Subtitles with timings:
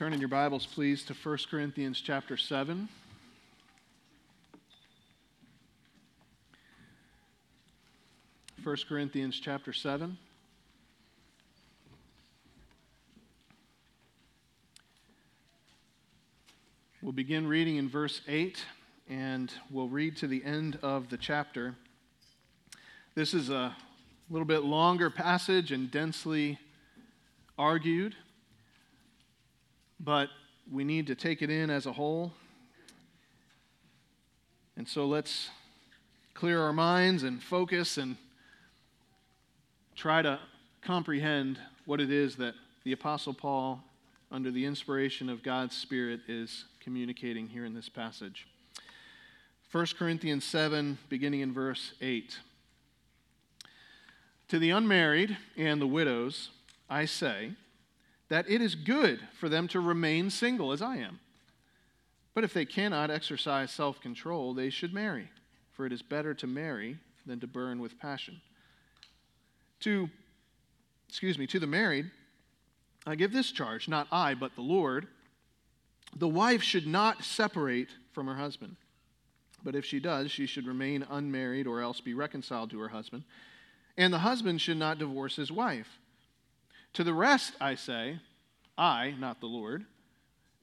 [0.00, 2.88] Turn in your Bibles, please, to 1 Corinthians chapter 7.
[8.64, 10.16] First Corinthians chapter 7.
[17.02, 18.64] We'll begin reading in verse 8
[19.10, 21.74] and we'll read to the end of the chapter.
[23.14, 23.76] This is a
[24.30, 26.58] little bit longer passage and densely
[27.58, 28.16] argued,
[30.02, 30.30] but
[30.70, 32.32] we need to take it in as a whole.
[34.76, 35.50] And so let's
[36.32, 38.16] clear our minds and focus and
[39.94, 40.38] try to
[40.80, 43.82] comprehend what it is that the Apostle Paul,
[44.32, 48.46] under the inspiration of God's Spirit, is communicating here in this passage.
[49.70, 52.38] 1 Corinthians 7, beginning in verse 8.
[54.48, 56.50] To the unmarried and the widows,
[56.88, 57.52] I say
[58.30, 61.20] that it is good for them to remain single as I am.
[62.32, 65.28] But if they cannot exercise self control, they should marry,
[65.72, 66.96] for it is better to marry
[67.26, 68.40] than to burn with passion.
[69.80, 70.08] To,
[71.08, 72.10] excuse me, to the married,
[73.06, 75.06] I give this charge, not I, but the Lord
[76.16, 78.76] the wife should not separate from her husband.
[79.62, 83.24] But if she does, she should remain unmarried or else be reconciled to her husband.
[83.96, 85.99] And the husband should not divorce his wife.
[86.94, 88.18] To the rest, I say,
[88.76, 89.84] I, not the Lord,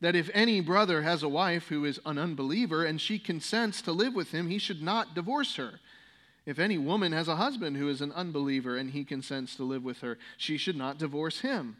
[0.01, 3.91] that if any brother has a wife who is an unbeliever and she consents to
[3.91, 5.79] live with him, he should not divorce her.
[6.45, 9.83] If any woman has a husband who is an unbeliever and he consents to live
[9.83, 11.77] with her, she should not divorce him.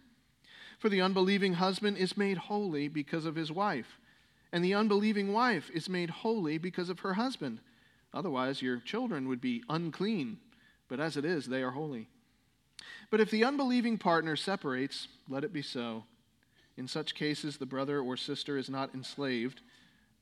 [0.80, 3.98] For the unbelieving husband is made holy because of his wife,
[4.52, 7.59] and the unbelieving wife is made holy because of her husband.
[8.14, 10.38] Otherwise, your children would be unclean,
[10.88, 12.09] but as it is, they are holy.
[13.09, 16.03] But if the unbelieving partner separates, let it be so.
[16.78, 19.61] In such cases, the brother or sister is not enslaved.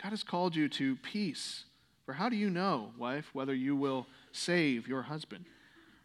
[0.02, 1.66] God has called you to peace.
[2.06, 5.46] For how do you know, wife, whether you will save your husband?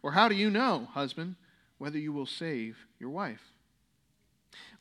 [0.01, 1.35] Or how do you know, husband,
[1.77, 3.51] whether you will save your wife?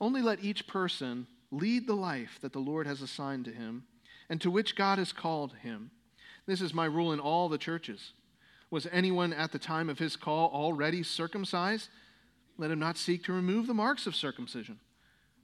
[0.00, 3.84] Only let each person lead the life that the Lord has assigned to him
[4.28, 5.90] and to which God has called him.
[6.46, 8.12] This is my rule in all the churches.
[8.70, 11.88] Was anyone at the time of his call already circumcised?
[12.56, 14.78] Let him not seek to remove the marks of circumcision.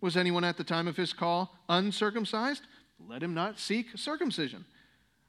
[0.01, 2.63] Was anyone at the time of his call uncircumcised?
[3.09, 4.65] Let him not seek circumcision.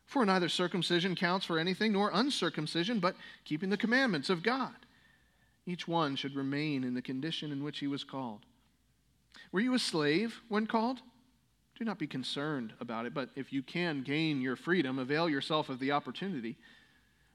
[0.05, 3.15] For neither circumcision counts for anything nor uncircumcision, but
[3.45, 4.75] keeping the commandments of God.
[5.65, 8.45] Each one should remain in the condition in which he was called.
[9.51, 11.01] Were you a slave when called?
[11.77, 15.69] Do not be concerned about it, but if you can gain your freedom, avail yourself
[15.69, 16.57] of the opportunity.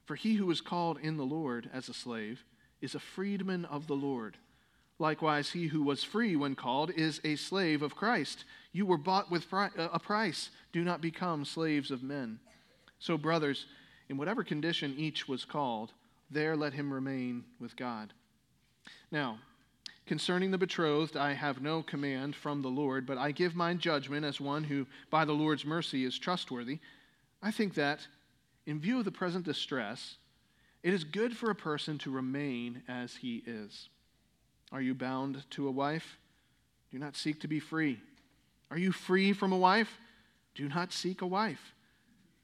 [0.05, 2.43] For he who is called in the Lord as a slave
[2.81, 4.37] is a freedman of the Lord.
[4.99, 8.45] Likewise, he who was free when called is a slave of Christ.
[8.71, 10.49] You were bought with uh, a price.
[10.71, 12.39] Do not become slaves of men.
[12.99, 13.65] So, brothers,
[14.09, 15.91] in whatever condition each was called,
[16.29, 18.13] there let him remain with God.
[19.11, 19.39] Now,
[20.05, 24.25] Concerning the betrothed, I have no command from the Lord, but I give my judgment
[24.25, 26.79] as one who, by the Lord's mercy, is trustworthy.
[27.41, 28.05] I think that,
[28.65, 30.17] in view of the present distress,
[30.81, 33.89] it is good for a person to remain as he is.
[34.71, 36.17] Are you bound to a wife?
[36.91, 37.99] Do not seek to be free.
[38.69, 39.97] Are you free from a wife?
[40.55, 41.73] Do not seek a wife.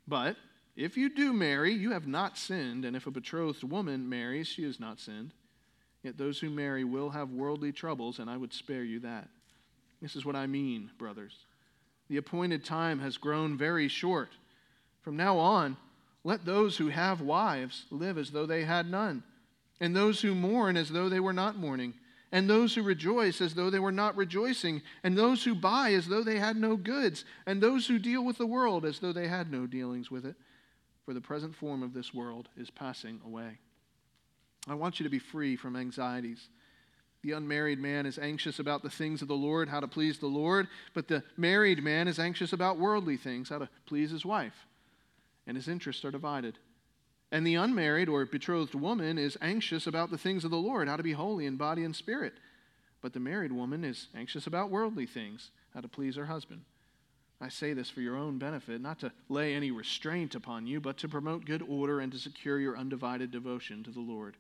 [0.08, 0.38] But
[0.76, 4.64] if you do marry, you have not sinned, and if a betrothed woman marries, she
[4.64, 5.34] has not sinned.
[6.04, 9.28] Yet those who marry will have worldly troubles, and I would spare you that.
[10.02, 11.36] This is what I mean, brothers.
[12.10, 14.30] The appointed time has grown very short.
[15.02, 15.78] From now on,
[16.24, 19.24] let those who have wives live as though they had none,
[19.80, 21.94] and those who mourn as though they were not mourning,
[22.32, 26.08] and those who rejoice as though they were not rejoicing, and those who buy as
[26.08, 29.28] though they had no goods, and those who deal with the world as though they
[29.28, 30.36] had no dealings with it.
[31.06, 33.58] For the present form of this world is passing away.
[34.68, 36.50] I want you to be free from anxieties.
[37.24, 40.28] The unmarried man is anxious about the things of the Lord, how to please the
[40.28, 44.68] Lord, but the married man is anxious about worldly things, how to please his wife.
[45.50, 46.60] And his interests are divided.
[47.32, 50.96] And the unmarried or betrothed woman is anxious about the things of the Lord, how
[50.96, 52.34] to be holy in body and spirit.
[53.02, 56.62] But the married woman is anxious about worldly things, how to please her husband.
[57.42, 60.98] I say this for your own benefit, not to lay any restraint upon you, but
[60.98, 64.38] to promote good order and to secure your undivided devotion to the Lord.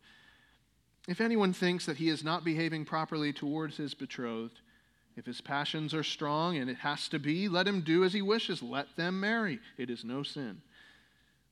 [1.07, 4.59] If anyone thinks that he is not behaving properly towards his betrothed,
[5.15, 8.21] if his passions are strong, and it has to be, let him do as he
[8.21, 8.61] wishes.
[8.61, 9.59] Let them marry.
[9.75, 10.61] It is no sin.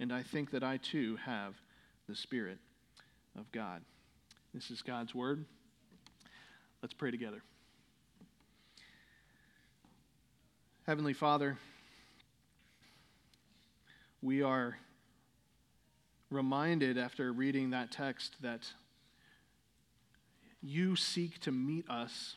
[0.00, 1.54] and I think that I too have
[2.08, 2.58] the Spirit
[3.38, 3.82] of God.
[4.52, 5.44] This is God's word.
[6.82, 7.42] Let's pray together.
[10.86, 11.56] Heavenly Father,
[14.20, 14.76] we are
[16.30, 18.62] reminded after reading that text that
[20.62, 22.36] you seek to meet us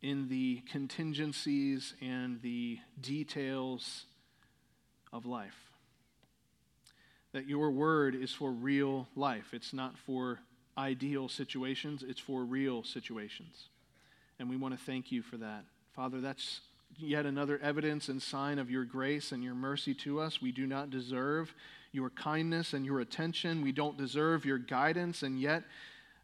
[0.00, 4.06] in the contingencies and the details
[5.12, 5.71] of life.
[7.32, 9.52] That your word is for real life.
[9.52, 10.40] It's not for
[10.76, 13.68] ideal situations, it's for real situations.
[14.38, 15.64] And we want to thank you for that.
[15.94, 16.60] Father, that's
[16.98, 20.40] yet another evidence and sign of your grace and your mercy to us.
[20.40, 21.54] We do not deserve
[21.92, 23.62] your kindness and your attention.
[23.62, 25.62] We don't deserve your guidance, and yet,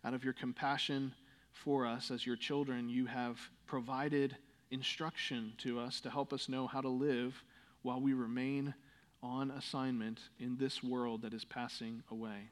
[0.04, 1.12] out of your compassion
[1.52, 4.36] for us as your children, you have provided
[4.70, 7.42] instruction to us to help us know how to live
[7.82, 8.74] while we remain
[9.22, 12.50] on assignment in this world that is passing away.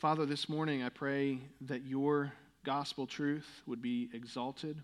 [0.00, 2.32] Father, this morning I pray that your
[2.64, 4.82] gospel truth would be exalted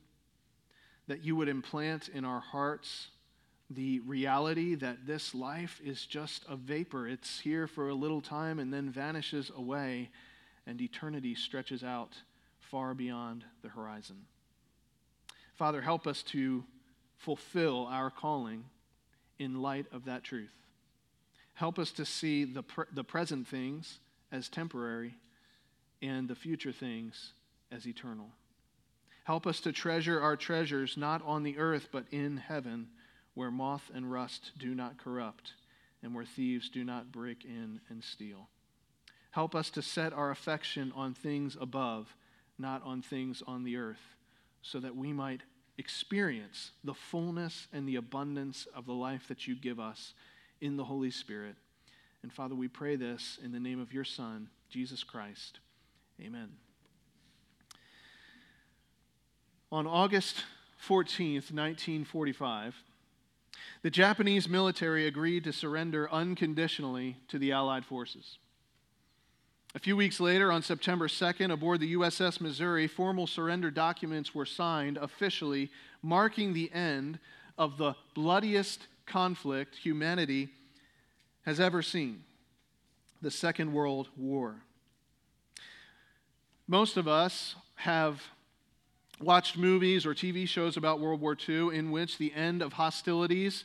[1.11, 3.09] that you would implant in our hearts
[3.69, 7.09] the reality that this life is just a vapor.
[7.09, 10.11] It's here for a little time and then vanishes away,
[10.69, 12.13] and eternity stretches out
[12.61, 14.19] far beyond the horizon.
[15.57, 16.63] Father, help us to
[17.17, 18.63] fulfill our calling
[19.41, 20.53] in light of that truth.
[21.55, 23.99] Help us to see the, pre- the present things
[24.31, 25.15] as temporary
[26.01, 27.33] and the future things
[27.73, 28.29] as eternal.
[29.25, 32.89] Help us to treasure our treasures not on the earth, but in heaven,
[33.35, 35.55] where moth and rust do not corrupt,
[36.03, 38.49] and where thieves do not break in and steal.
[39.31, 42.15] Help us to set our affection on things above,
[42.59, 44.17] not on things on the earth,
[44.63, 45.41] so that we might
[45.81, 50.13] experience the fullness and the abundance of the life that you give us
[50.61, 51.57] in the Holy Spirit.
[52.23, 55.59] And Father, we pray this in the name of your Son, Jesus Christ.
[56.21, 56.51] Amen.
[59.73, 60.45] On August
[60.87, 62.77] 14th, 1945,
[63.83, 68.37] the Japanese military agreed to surrender unconditionally to the Allied forces.
[69.73, 74.45] A few weeks later, on September 2nd, aboard the USS Missouri, formal surrender documents were
[74.45, 75.71] signed officially,
[76.03, 77.21] marking the end
[77.57, 80.49] of the bloodiest conflict humanity
[81.43, 82.25] has ever seen
[83.23, 84.57] the Second World War.
[86.67, 88.21] Most of us have
[89.21, 93.63] watched movies or TV shows about World War II in which the end of hostilities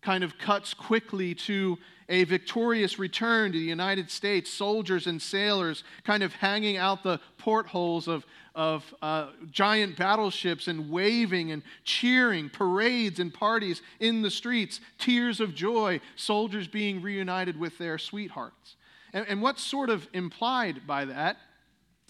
[0.00, 1.76] kind of cuts quickly to
[2.10, 7.20] a victorious return to the United States, soldiers and sailors kind of hanging out the
[7.38, 14.30] portholes of, of uh, giant battleships and waving and cheering, parades and parties in the
[14.30, 18.74] streets, tears of joy, soldiers being reunited with their sweethearts.
[19.12, 21.36] And, and what's sort of implied by that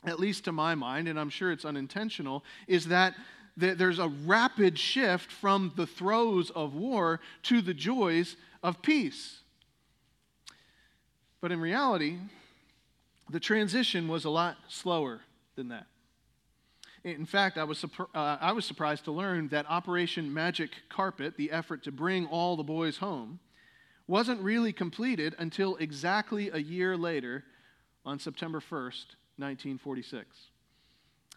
[0.07, 3.15] at least to my mind, and I'm sure it's unintentional, is that
[3.55, 9.41] there's a rapid shift from the throes of war to the joys of peace.
[11.41, 12.19] But in reality,
[13.31, 15.21] the transition was a lot slower
[15.57, 15.87] than that.
[17.03, 21.51] In fact, I was, uh, I was surprised to learn that Operation Magic Carpet, the
[21.51, 23.39] effort to bring all the boys home,
[24.07, 27.45] wasn't really completed until exactly a year later
[28.05, 30.37] on September 1st, 1946.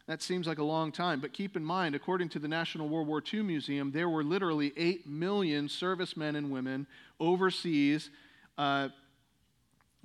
[0.08, 3.08] That seems like a long time, but keep in mind, according to the National World
[3.08, 6.88] War II Museum, there were literally 8 million servicemen and women
[7.22, 8.10] overseas,
[8.58, 8.90] uh,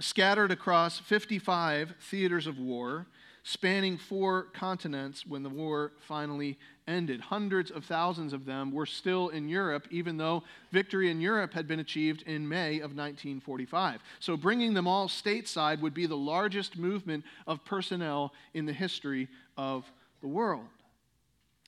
[0.00, 3.06] scattered across 55 theaters of war,
[3.42, 7.20] spanning four continents when the war finally ended.
[7.20, 11.66] Hundreds of thousands of them were still in Europe, even though victory in Europe had
[11.66, 14.02] been achieved in May of 1945.
[14.20, 19.28] So bringing them all stateside would be the largest movement of personnel in the history
[19.56, 19.90] of
[20.20, 20.66] the world.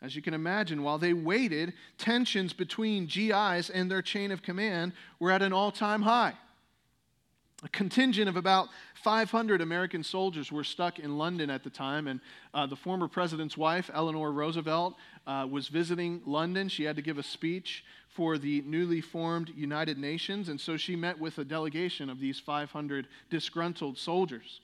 [0.02, 4.92] As you can imagine, while they waited, tensions between GIs and their chain of command
[5.18, 6.34] were at an all time high.
[7.62, 12.20] A contingent of about 500 American soldiers were stuck in London at the time, and
[12.54, 16.70] uh, the former president's wife, Eleanor Roosevelt, uh, was visiting London.
[16.70, 20.96] She had to give a speech for the newly formed United Nations, and so she
[20.96, 24.60] met with a delegation of these 500 disgruntled soldiers.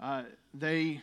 [0.00, 1.00] Uh, they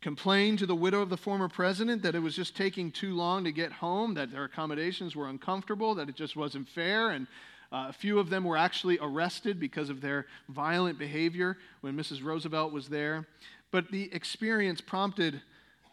[0.00, 3.44] complained to the widow of the former president that it was just taking too long
[3.44, 7.26] to get home, that their accommodations were uncomfortable, that it just wasn't fair, and
[7.72, 12.22] uh, a few of them were actually arrested because of their violent behavior when Mrs.
[12.22, 13.26] Roosevelt was there.
[13.70, 15.40] But the experience prompted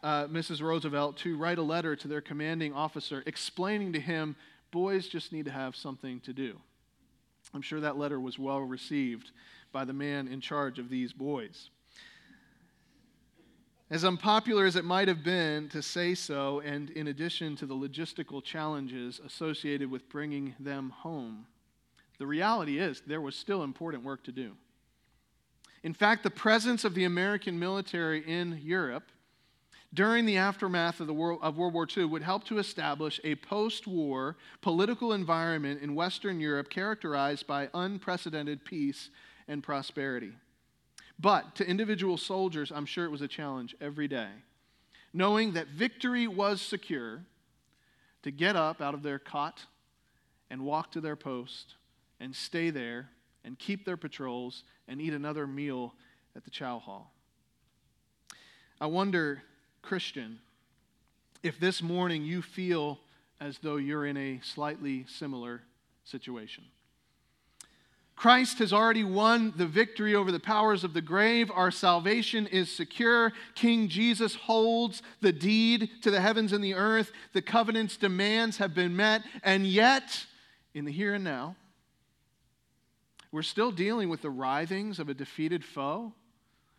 [0.02, 0.62] uh, Mrs.
[0.62, 4.36] Roosevelt to write a letter to their commanding officer explaining to him
[4.70, 6.58] boys just need to have something to do.
[7.54, 9.30] I'm sure that letter was well received
[9.72, 11.70] by the man in charge of these boys.
[13.90, 17.74] As unpopular as it might have been to say so, and in addition to the
[17.74, 21.46] logistical challenges associated with bringing them home,
[22.20, 24.52] the reality is there was still important work to do.
[25.82, 29.04] In fact, the presence of the American military in Europe
[29.94, 33.36] during the aftermath of, the world, of World War II would help to establish a
[33.36, 39.08] post war political environment in Western Europe characterized by unprecedented peace
[39.48, 40.32] and prosperity.
[41.18, 44.28] But to individual soldiers, I'm sure it was a challenge every day.
[45.14, 47.22] Knowing that victory was secure,
[48.24, 49.64] to get up out of their cot
[50.50, 51.76] and walk to their post
[52.20, 53.08] and stay there
[53.44, 55.94] and keep their patrols and eat another meal
[56.36, 57.12] at the chow hall.
[58.80, 59.42] I wonder,
[59.82, 60.38] Christian,
[61.42, 62.98] if this morning you feel
[63.40, 65.62] as though you're in a slightly similar
[66.04, 66.64] situation.
[68.20, 71.50] Christ has already won the victory over the powers of the grave.
[71.54, 73.32] Our salvation is secure.
[73.54, 77.12] King Jesus holds the deed to the heavens and the earth.
[77.32, 79.22] The covenant's demands have been met.
[79.42, 80.26] And yet,
[80.74, 81.56] in the here and now,
[83.32, 86.12] we're still dealing with the writhings of a defeated foe.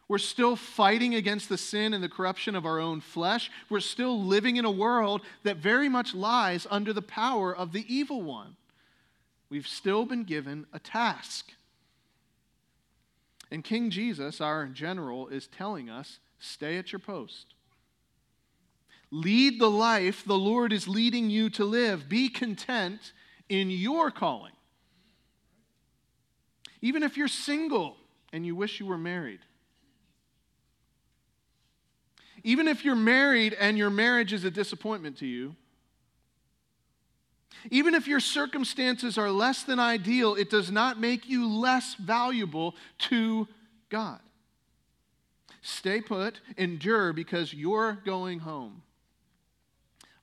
[0.07, 3.49] We're still fighting against the sin and the corruption of our own flesh.
[3.69, 7.85] We're still living in a world that very much lies under the power of the
[7.93, 8.57] evil one
[9.51, 11.51] we've still been given a task.
[13.51, 17.53] And King Jesus, our general, is telling us stay at your post.
[19.11, 22.07] Lead the life the Lord is leading you to live.
[22.07, 23.11] Be content
[23.49, 24.53] in your calling.
[26.81, 27.95] Even if you're single
[28.33, 29.39] and you wish you were married.
[32.43, 35.55] Even if you're married and your marriage is a disappointment to you,
[37.69, 42.75] even if your circumstances are less than ideal, it does not make you less valuable
[42.97, 43.47] to
[43.89, 44.19] God.
[45.61, 48.81] Stay put, endure, because you're going home.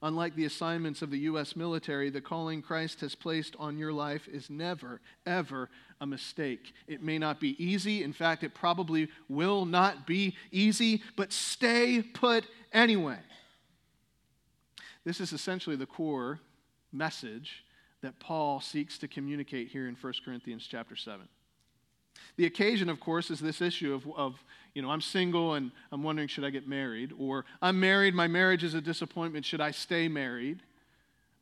[0.00, 1.56] Unlike the assignments of the U.S.
[1.56, 5.68] military, the calling Christ has placed on your life is never, ever
[6.00, 6.72] a mistake.
[6.86, 8.04] It may not be easy.
[8.04, 13.18] In fact, it probably will not be easy, but stay put anyway.
[15.04, 16.38] This is essentially the core
[16.92, 17.64] message
[18.02, 21.28] that Paul seeks to communicate here in 1 Corinthians chapter 7.
[22.36, 24.44] The occasion, of course, is this issue of, of,
[24.74, 27.12] you know, I'm single and I'm wondering, should I get married?
[27.18, 30.62] Or I'm married, my marriage is a disappointment, should I stay married?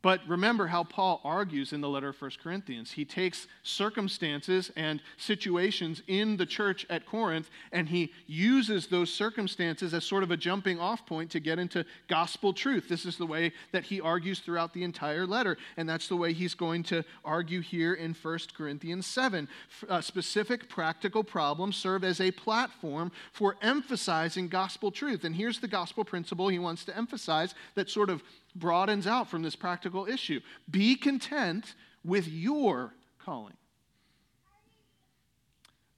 [0.03, 2.91] But remember how Paul argues in the letter of 1 Corinthians.
[2.91, 9.93] He takes circumstances and situations in the church at Corinth and he uses those circumstances
[9.93, 12.87] as sort of a jumping off point to get into gospel truth.
[12.87, 16.33] This is the way that he argues throughout the entire letter, and that's the way
[16.33, 19.47] he's going to argue here in 1 Corinthians 7.
[19.89, 25.23] Uh, specific practical problems serve as a platform for emphasizing gospel truth.
[25.23, 28.21] And here's the gospel principle he wants to emphasize that sort of
[28.59, 30.39] broadens out from this practical issue.
[30.69, 33.57] Be content with your calling.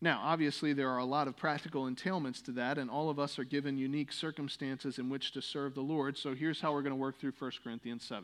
[0.02, 3.38] Now, obviously, there are a lot of practical entailments to that, and all of us
[3.38, 6.18] are given unique circumstances in which to serve the Lord.
[6.18, 8.24] So here's how we're going to work through 1 Corinthians 7.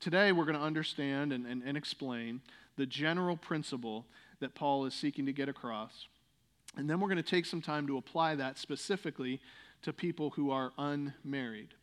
[0.00, 2.40] Today, we're going to understand and, and, and explain
[2.76, 4.04] the general principle
[4.40, 6.08] that Paul is seeking to get across.
[6.76, 9.40] And then we're going to take some time to apply that specifically
[9.82, 11.74] to people who are unmarried.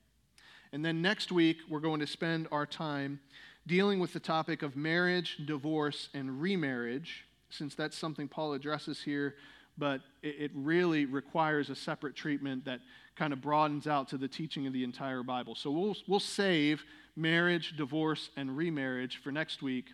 [0.74, 3.20] And then next week, we're going to spend our time
[3.66, 9.36] dealing with the topic of marriage, divorce, and remarriage, since that's something Paul addresses here,
[9.78, 12.80] but it, really requires a separate treatment that
[13.16, 15.56] kind of broadens out to the teaching of the entire Bible.
[15.56, 16.84] So we'll, we'll save
[17.16, 19.86] marriage, divorce, and remarriage for next week.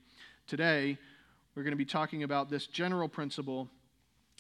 [0.48, 0.98] Today,
[1.56, 3.70] we're going to be talking about this general principle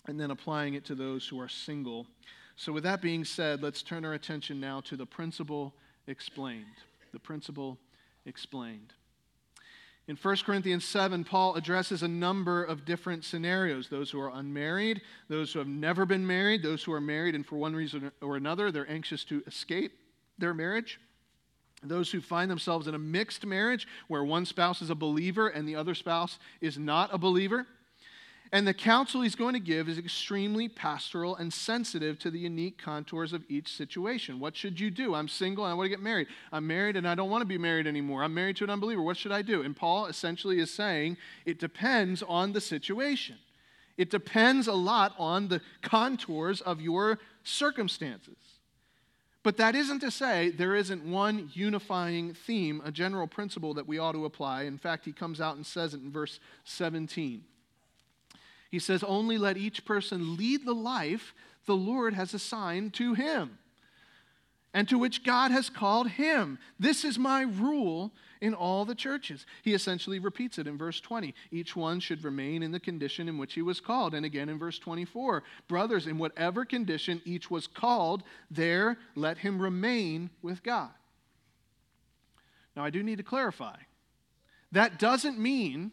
[0.08, 2.08] and then applying it to those who are single.
[2.56, 5.74] So, with that being said, let's turn our attention now to the principle
[6.08, 6.66] explained.
[7.12, 7.78] The principle
[8.26, 8.94] explained.
[10.08, 15.02] In 1 Corinthians 7, Paul addresses a number of different scenarios those who are unmarried,
[15.30, 18.36] those who have never been married, those who are married and for one reason or
[18.36, 19.94] another they're anxious to escape
[20.38, 21.00] their marriage,
[21.82, 25.68] those who find themselves in a mixed marriage where one spouse is a believer and
[25.68, 27.66] the other spouse is not a believer.
[28.54, 32.78] And the counsel he's going to give is extremely pastoral and sensitive to the unique
[32.78, 34.40] contours of each situation.
[34.40, 35.16] What should you do?
[35.16, 36.28] I'm single and I want to get married.
[36.52, 38.24] I'm married and I don't want to be married anymore.
[38.24, 39.02] I'm married to an unbeliever.
[39.02, 39.64] What should I do?
[39.64, 41.18] And Paul essentially is saying
[41.48, 43.38] it depends on the situation.
[43.98, 48.38] It depends a lot on the contours of your circumstances.
[49.42, 53.98] But that isn't to say there isn't one unifying theme, a general principle that we
[53.98, 54.64] ought to apply.
[54.64, 57.46] In fact, he comes out and says it in verse 17.
[58.74, 61.36] He says, Only let each person lead the life
[61.68, 63.60] the Lord has assigned to him
[64.74, 66.58] and to which God has called him.
[66.80, 68.12] This is my rule
[68.42, 69.46] in all the churches.
[69.62, 71.36] He essentially repeats it in verse 20.
[71.52, 74.16] Each one should remain in the condition in which he was called.
[74.16, 79.62] And again in verse 24, brothers, in whatever condition each was called, there let him
[79.62, 80.90] remain with God.
[82.76, 83.76] Now, I do need to clarify.
[84.72, 85.92] That doesn't mean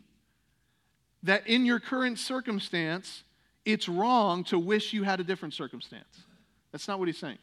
[1.22, 3.24] that in your current circumstance,
[3.64, 6.24] it's wrong to wish you had a different circumstance.
[6.72, 7.38] That's not what he's saying.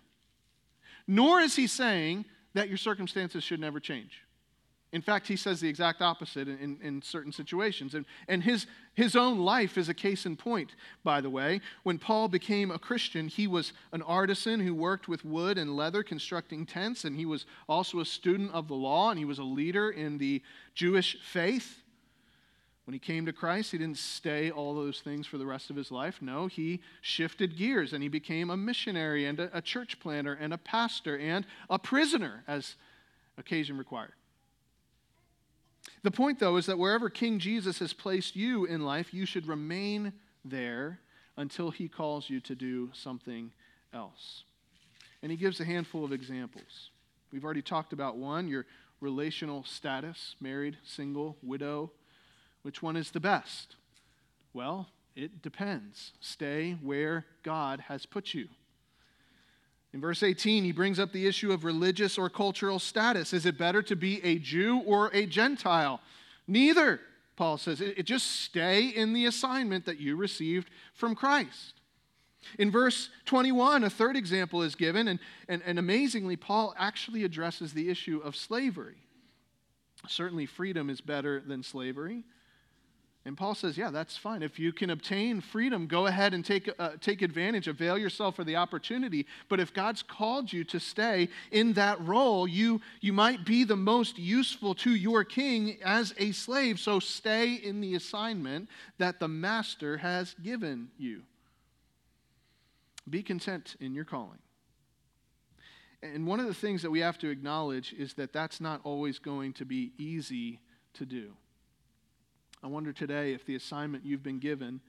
[1.08, 4.24] Nor is he saying that your circumstances should never change.
[4.94, 7.94] In fact, he says the exact opposite in, in, in, certain situations.
[7.94, 11.60] And, and his, his own life is a case in point, by the way.
[11.84, 16.04] When Paul became a Christian, he was an artisan who worked with wood and leather
[16.04, 19.44] constructing tents, and he was also a student of the law, and he was a
[19.44, 20.42] leader in the
[20.74, 21.84] Jewish faith.
[22.88, 25.76] When he came to Christ, he didn't stay all those things for the rest of
[25.76, 26.22] his life.
[26.22, 30.54] No, he shifted gears and he became a missionary and a, a church planter and
[30.54, 32.76] a pastor and a prisoner as
[33.38, 34.14] occasion required.
[36.04, 39.48] The point, though, is that wherever King Jesus has placed you in life, you should
[39.48, 40.14] remain
[40.46, 41.02] there
[41.36, 43.52] until he calls you to do something
[43.94, 44.46] else.
[45.22, 46.92] And he gives a handful of examples.
[47.34, 48.66] We've already talked about one your
[49.02, 51.92] relational status married, single, widow,
[52.68, 53.78] which one is the best?
[54.52, 56.12] Well, it depends.
[56.20, 58.50] Stay where God has put you.
[59.94, 63.32] In verse 18, he brings up the issue of religious or cultural status.
[63.32, 66.02] Is it better to be a Jew or a Gentile?
[66.46, 67.00] Neither,
[67.38, 67.80] Paul says.
[67.80, 71.76] It, it just stay in the assignment that you received from Christ.
[72.60, 77.72] In verse 21, a third example is given, and, and, and amazingly, Paul actually addresses
[77.72, 78.98] the issue of slavery.
[80.10, 82.26] Certainly, freedom is better than slavery.
[83.28, 84.42] And Paul says, yeah, that's fine.
[84.42, 88.46] If you can obtain freedom, go ahead and take, uh, take advantage, avail yourself for
[88.46, 89.26] the opportunity.
[89.50, 93.76] But if God's called you to stay in that role, you, you might be the
[93.76, 96.80] most useful to your king as a slave.
[96.80, 101.24] So stay in the assignment that the master has given you.
[103.10, 104.40] Be content in your calling.
[106.02, 109.20] And one of the things that we have to acknowledge is that that's not always
[109.20, 110.62] going to be easy
[110.94, 111.34] to do.
[112.64, 114.82] I wonder today if the assignment you've been given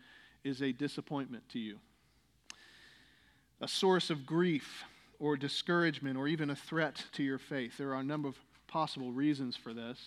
[0.42, 1.78] is a disappointment to you,
[3.60, 4.84] a source of grief
[5.18, 7.76] or discouragement or even a threat to your faith.
[7.76, 8.36] There are a number of
[8.68, 9.98] possible reasons for this.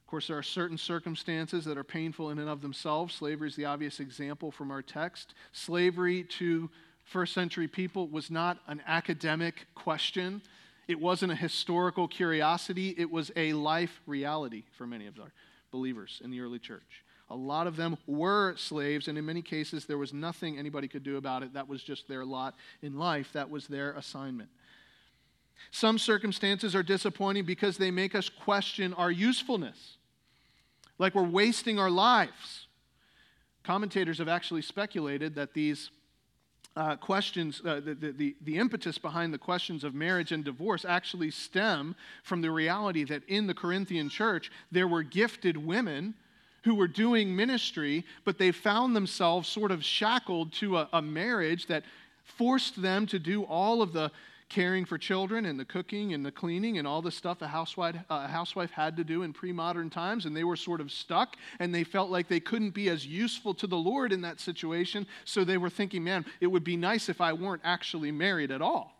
[0.00, 3.14] Of course, there are certain circumstances that are painful in and of themselves.
[3.14, 5.34] Slavery is the obvious example from our text.
[5.52, 6.70] Slavery to
[7.04, 10.42] first century people was not an academic question.
[10.88, 12.94] It wasn't a historical curiosity.
[12.98, 15.32] It was a life reality for many of our
[15.70, 17.04] believers in the early church.
[17.30, 21.04] A lot of them were slaves, and in many cases, there was nothing anybody could
[21.04, 21.54] do about it.
[21.54, 24.50] That was just their lot in life, that was their assignment.
[25.70, 29.96] Some circumstances are disappointing because they make us question our usefulness,
[30.98, 32.66] like we're wasting our lives.
[33.62, 35.90] Commentators have actually speculated that these
[36.76, 41.30] uh, questions, uh, the, the, the impetus behind the questions of marriage and divorce actually
[41.30, 46.14] stem from the reality that in the Corinthian church there were gifted women
[46.62, 51.66] who were doing ministry, but they found themselves sort of shackled to a, a marriage
[51.66, 51.84] that
[52.24, 54.10] forced them to do all of the
[54.50, 57.96] caring for children and the cooking and the cleaning and all the stuff a housewife,
[58.10, 60.92] uh, a housewife had to do in pre modern times, and they were sort of
[60.92, 64.40] stuck and they felt like they couldn't be as useful to the Lord in that
[64.40, 65.06] situation.
[65.24, 68.60] So they were thinking, man, it would be nice if I weren't actually married at
[68.60, 68.92] all.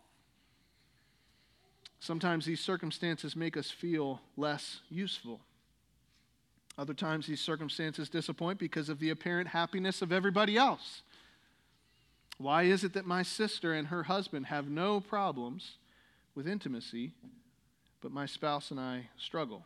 [1.99, 5.41] Sometimes these circumstances make us feel less useful.
[6.77, 11.03] Other times, these circumstances disappoint because of the apparent happiness of everybody else.
[12.41, 15.77] Why is it that my sister and her husband have no problems
[16.35, 17.11] with intimacy,
[18.01, 19.65] but my spouse and I struggle?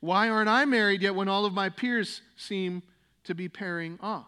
[0.00, 2.82] Why aren't I married yet when all of my peers seem
[3.24, 4.26] to be pairing off?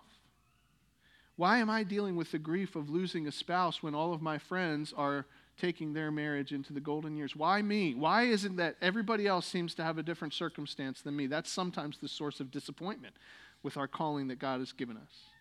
[1.36, 4.38] Why am I dealing with the grief of losing a spouse when all of my
[4.38, 5.26] friends are
[5.60, 7.34] taking their marriage into the golden years?
[7.34, 7.94] Why me?
[7.94, 11.26] Why isn't that everybody else seems to have a different circumstance than me?
[11.26, 13.14] That's sometimes the source of disappointment
[13.62, 15.33] with our calling that God has given us.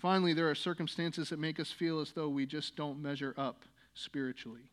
[0.00, 3.64] Finally, there are circumstances that make us feel as though we just don't measure up
[3.92, 4.70] spiritually.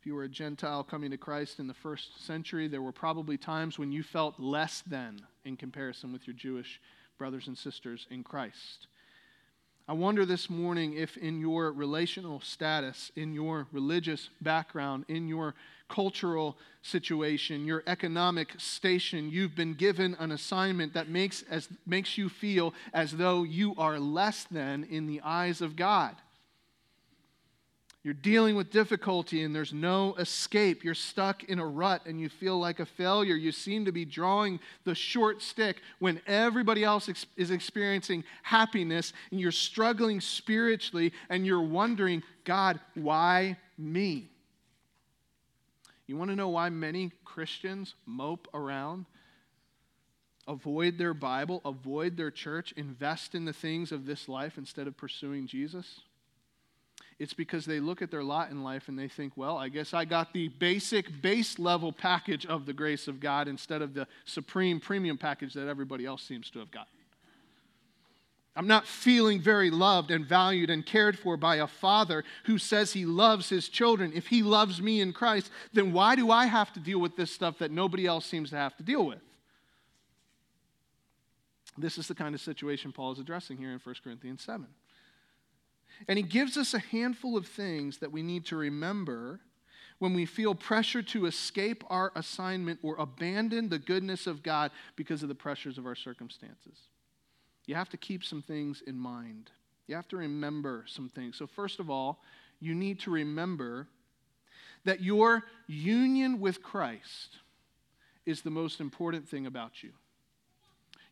[0.00, 3.36] If you were a Gentile coming to Christ in the first century, there were probably
[3.36, 6.80] times when you felt less than in comparison with your Jewish
[7.18, 8.86] brothers and sisters in Christ.
[9.86, 15.54] I wonder this morning if, in your relational status, in your religious background, in your
[15.88, 22.28] cultural situation, your economic station, you've been given an assignment that makes, as, makes you
[22.28, 26.14] feel as though you are less than in the eyes of God.
[28.04, 30.84] You're dealing with difficulty and there's no escape.
[30.84, 33.34] You're stuck in a rut and you feel like a failure.
[33.34, 39.12] You seem to be drawing the short stick when everybody else ex- is experiencing happiness
[39.30, 44.30] and you're struggling spiritually and you're wondering, God, why me?
[46.08, 49.04] You want to know why many Christians mope around?
[50.48, 54.96] Avoid their Bible, avoid their church, invest in the things of this life instead of
[54.96, 56.00] pursuing Jesus?
[57.18, 59.92] It's because they look at their lot in life and they think, well, I guess
[59.92, 64.06] I got the basic, base level package of the grace of God instead of the
[64.24, 66.97] supreme premium package that everybody else seems to have gotten.
[68.56, 72.92] I'm not feeling very loved and valued and cared for by a father who says
[72.92, 74.12] he loves his children.
[74.14, 77.30] If he loves me in Christ, then why do I have to deal with this
[77.30, 79.20] stuff that nobody else seems to have to deal with?
[81.76, 84.66] This is the kind of situation Paul is addressing here in 1 Corinthians 7.
[86.08, 89.40] And he gives us a handful of things that we need to remember
[89.98, 95.22] when we feel pressure to escape our assignment or abandon the goodness of God because
[95.22, 96.78] of the pressures of our circumstances.
[97.68, 99.50] You have to keep some things in mind.
[99.88, 101.36] You have to remember some things.
[101.36, 102.18] So, first of all,
[102.60, 103.86] you need to remember
[104.86, 107.36] that your union with Christ
[108.24, 109.90] is the most important thing about you.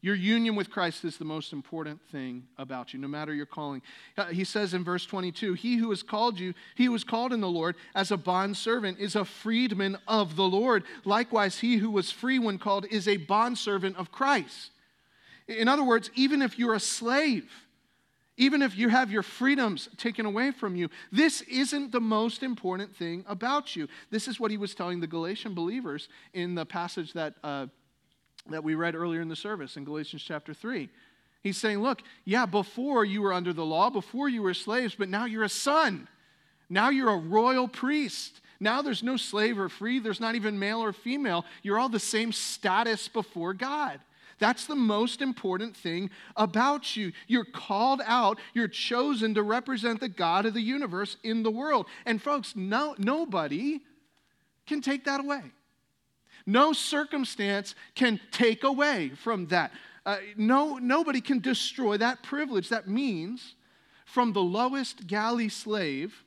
[0.01, 3.83] Your union with Christ is the most important thing about you, no matter your calling.
[4.16, 7.35] Uh, he says in verse 22 He who has called you, he who was called
[7.35, 10.85] in the Lord as a bondservant, is a freedman of the Lord.
[11.05, 14.71] Likewise, he who was free when called is a bondservant of Christ.
[15.49, 17.51] In other words, even if you're a slave,
[18.37, 22.95] even if you have your freedoms taken away from you, this isn't the most important
[22.95, 23.89] thing about you.
[24.11, 27.35] This is what he was telling the Galatian believers in the passage that.
[27.43, 27.67] Uh,
[28.51, 30.89] that we read earlier in the service in Galatians chapter 3.
[31.43, 35.09] He's saying, Look, yeah, before you were under the law, before you were slaves, but
[35.09, 36.09] now you're a son.
[36.69, 38.41] Now you're a royal priest.
[38.59, 41.45] Now there's no slave or free, there's not even male or female.
[41.63, 44.01] You're all the same status before God.
[44.38, 47.12] That's the most important thing about you.
[47.27, 51.87] You're called out, you're chosen to represent the God of the universe in the world.
[52.05, 53.81] And folks, no, nobody
[54.66, 55.42] can take that away.
[56.46, 59.72] No circumstance can take away from that.
[60.05, 62.68] Uh, no, nobody can destroy that privilege.
[62.68, 63.55] That means
[64.05, 66.22] from the lowest galley slave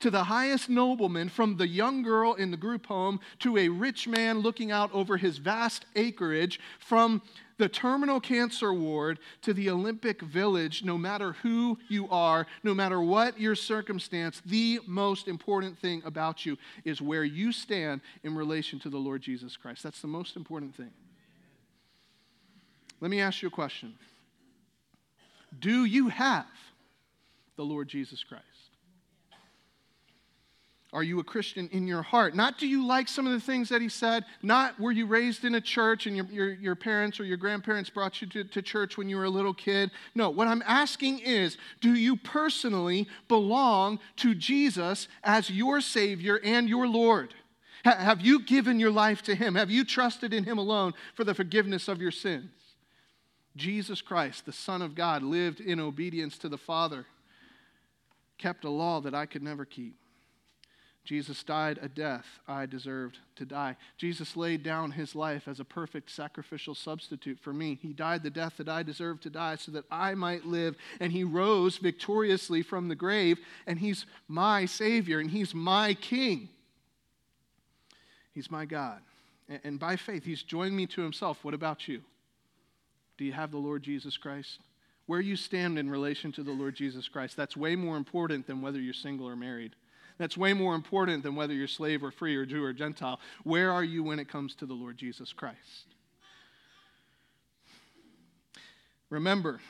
[0.00, 4.06] to the highest nobleman, from the young girl in the group home to a rich
[4.06, 7.22] man looking out over his vast acreage, from
[7.58, 13.00] the terminal cancer ward to the Olympic village, no matter who you are, no matter
[13.00, 18.78] what your circumstance, the most important thing about you is where you stand in relation
[18.80, 19.82] to the Lord Jesus Christ.
[19.82, 20.90] That's the most important thing.
[23.00, 23.94] Let me ask you a question
[25.58, 26.46] Do you have
[27.56, 28.44] the Lord Jesus Christ?
[30.96, 32.34] Are you a Christian in your heart?
[32.34, 35.44] Not do you like some of the things that he said, not were you raised
[35.44, 38.62] in a church and your, your, your parents or your grandparents brought you to, to
[38.62, 39.90] church when you were a little kid.
[40.14, 46.66] No, what I'm asking is do you personally belong to Jesus as your Savior and
[46.66, 47.34] your Lord?
[47.84, 49.54] have you given your life to him?
[49.54, 52.48] Have you trusted in him alone for the forgiveness of your sins?
[53.54, 57.04] Jesus Christ, the Son of God, lived in obedience to the Father,
[58.38, 59.94] kept a law that I could never keep.
[61.06, 63.76] Jesus died a death I deserved to die.
[63.96, 67.78] Jesus laid down his life as a perfect sacrificial substitute for me.
[67.80, 70.76] He died the death that I deserved to die so that I might live.
[71.00, 76.48] And he rose victoriously from the grave, and he's my Savior, and he's my King.
[78.34, 79.00] He's my God.
[79.64, 81.44] And by faith, he's joined me to himself.
[81.44, 82.02] What about you?
[83.16, 84.58] Do you have the Lord Jesus Christ?
[85.06, 88.60] Where you stand in relation to the Lord Jesus Christ, that's way more important than
[88.60, 89.76] whether you're single or married.
[90.18, 93.20] That's way more important than whether you're slave or free or Jew or Gentile.
[93.44, 95.86] Where are you when it comes to the Lord Jesus Christ?
[99.10, 99.60] Remember,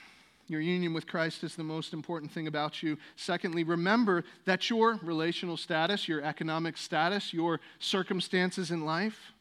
[0.48, 2.96] your union with Christ is the most important thing about you.
[3.16, 9.32] Secondly, remember that your relational status, your economic status, your circumstances in life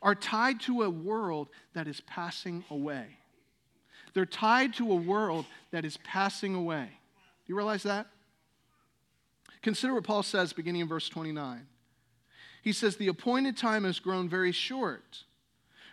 [0.00, 3.06] are tied to a world that is passing away.
[4.14, 6.86] They're tied to a world that is passing away.
[6.86, 8.06] Do you realize that?
[9.64, 11.66] Consider what Paul says beginning in verse 29.
[12.62, 15.24] He says, The appointed time has grown very short.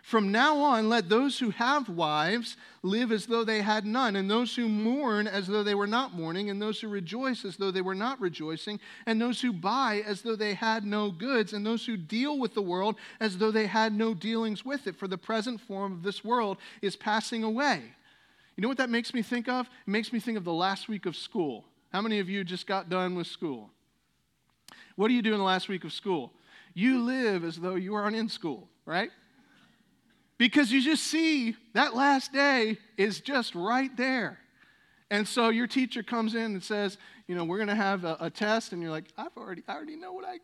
[0.02, 4.30] From now on, let those who have wives live as though they had none, and
[4.30, 7.70] those who mourn as though they were not mourning, and those who rejoice as though
[7.70, 11.64] they were not rejoicing, and those who buy as though they had no goods, and
[11.64, 14.96] those who deal with the world as though they had no dealings with it.
[14.96, 17.80] For the present form of this world is passing away.
[18.56, 19.66] You know what that makes me think of?
[19.86, 21.64] It makes me think of the last week of school.
[21.92, 23.70] How many of you just got done with school?
[24.96, 26.32] What do you do in the last week of school?
[26.74, 29.10] You live as though you aren't in school, right?
[30.42, 34.40] because you just see that last day is just right there.
[35.08, 38.16] And so your teacher comes in and says, you know, we're going to have a,
[38.18, 40.38] a, test, and you're like, I've already, I already know what I,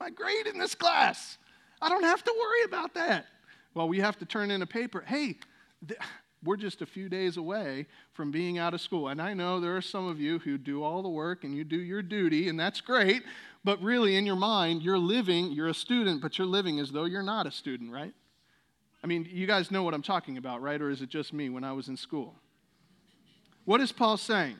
[0.00, 1.36] my grade in this class.
[1.82, 3.26] I don't have to worry about that.
[3.74, 5.04] Well, we have to turn in a paper.
[5.06, 5.36] Hey,
[5.86, 6.00] th-
[6.44, 9.08] we're just a few days away from being out of school.
[9.08, 11.64] And I know there are some of you who do all the work and you
[11.64, 13.22] do your duty, and that's great.
[13.64, 17.04] But really, in your mind, you're living, you're a student, but you're living as though
[17.04, 18.12] you're not a student, right?
[19.04, 20.80] I mean, you guys know what I'm talking about, right?
[20.80, 22.34] Or is it just me when I was in school?
[23.64, 24.56] What is Paul saying?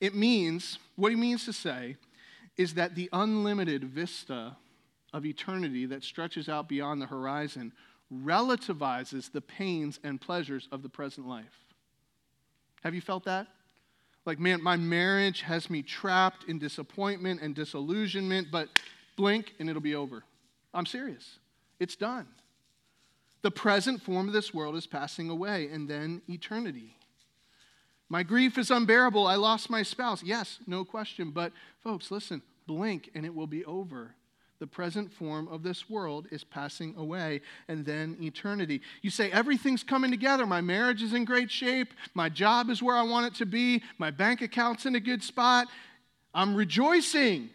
[0.00, 1.96] It means, what he means to say
[2.56, 4.56] is that the unlimited vista
[5.12, 7.72] of eternity that stretches out beyond the horizon
[8.12, 11.64] relativizes the pains and pleasures of the present life.
[12.82, 13.46] Have you felt that?
[14.24, 18.68] Like, man, my marriage has me trapped in disappointment and disillusionment, but
[19.16, 20.22] blink and it'll be over.
[20.74, 21.38] I'm serious.
[21.80, 22.26] It's done.
[23.42, 26.96] The present form of this world is passing away, and then eternity.
[28.08, 29.26] My grief is unbearable.
[29.26, 30.22] I lost my spouse.
[30.22, 31.30] Yes, no question.
[31.30, 34.14] But, folks, listen blink and it will be over.
[34.60, 38.80] The present form of this world is passing away, and then eternity.
[39.02, 40.46] You say, everything's coming together.
[40.46, 41.94] My marriage is in great shape.
[42.14, 43.82] My job is where I want it to be.
[43.98, 45.68] My bank account's in a good spot.
[46.34, 47.50] I'm rejoicing.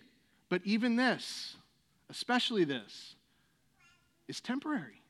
[0.48, 1.56] But even this,
[2.10, 3.16] especially this,
[4.28, 5.04] is temporary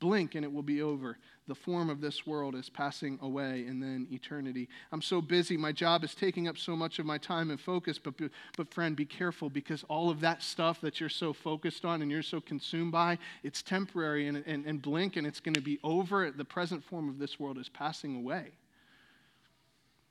[0.00, 1.18] blink and it will be over.
[1.48, 4.68] The form of this world is passing away and then eternity.
[4.92, 5.56] I'm so busy.
[5.56, 7.98] My job is taking up so much of my time and focus.
[7.98, 8.14] But,
[8.56, 12.10] but friend, be careful because all of that stuff that you're so focused on and
[12.10, 15.80] you're so consumed by, it's temporary and, and, and blink and it's going to be
[15.82, 16.30] over.
[16.30, 18.52] The present form of this world is passing away.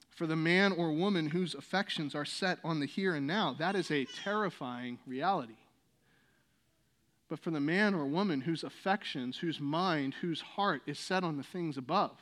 [0.10, 3.76] For the man or woman whose affections are set on the here and now, that
[3.76, 5.54] is a terrifying reality.
[7.30, 11.38] But for the man or woman whose affections, whose mind, whose heart is set on
[11.38, 12.18] the things above,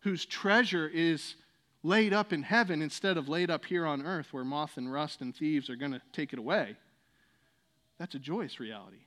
[0.00, 1.36] whose treasure is
[1.82, 5.20] laid up in heaven instead of laid up here on earth where moth and rust
[5.20, 6.76] and thieves are going to take it away,
[7.98, 9.04] that's a joyous reality.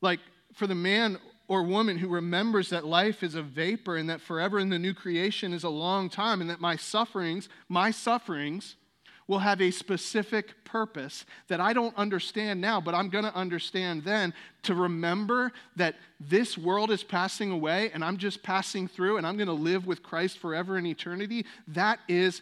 [0.00, 0.20] Like
[0.54, 4.58] for the man or woman who remembers that life is a vapor and that forever
[4.58, 8.76] in the new creation is a long time and that my sufferings, my sufferings,
[9.28, 14.04] will have a specific purpose that I don't understand now, but I'm going to understand
[14.04, 19.26] then to remember that this world is passing away and I'm just passing through and
[19.26, 21.44] I'm going to live with Christ forever in eternity.
[21.68, 22.40] That is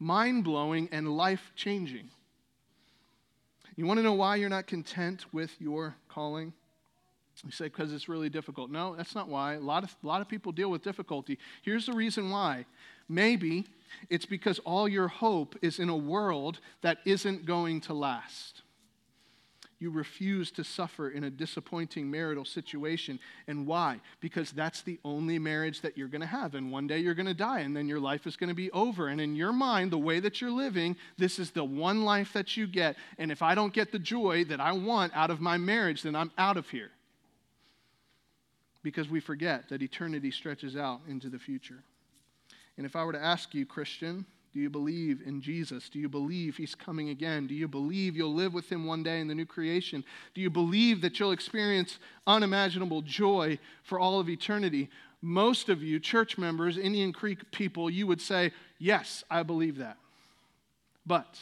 [0.00, 2.10] mind blowing and life changing.
[3.76, 6.52] You want to know why you're not content with your calling?
[7.44, 8.70] You say, because it's really difficult.
[8.70, 9.54] No, that's not why.
[9.54, 11.38] A lot, of, a lot of people deal with difficulty.
[11.62, 12.64] Here's the reason why.
[13.08, 13.66] Maybe
[14.10, 18.62] it's because all your hope is in a world that isn't going to last.
[19.84, 23.18] You refuse to suffer in a disappointing marital situation.
[23.48, 24.00] And why?
[24.20, 26.54] Because that's the only marriage that you're going to have.
[26.54, 28.70] And one day you're going to die, and then your life is going to be
[28.70, 29.08] over.
[29.08, 32.56] And in your mind, the way that you're living, this is the one life that
[32.56, 32.96] you get.
[33.18, 36.16] And if I don't get the joy that I want out of my marriage, then
[36.16, 36.90] I'm out of here.
[38.82, 41.82] Because we forget that eternity stretches out into the future.
[42.76, 45.88] And if I were to ask you, Christian, do you believe in Jesus?
[45.88, 47.46] Do you believe he's coming again?
[47.46, 50.04] Do you believe you'll live with him one day in the new creation?
[50.32, 54.90] Do you believe that you'll experience unimaginable joy for all of eternity?
[55.20, 59.96] Most of you, church members, Indian Creek people, you would say, Yes, I believe that.
[61.06, 61.40] But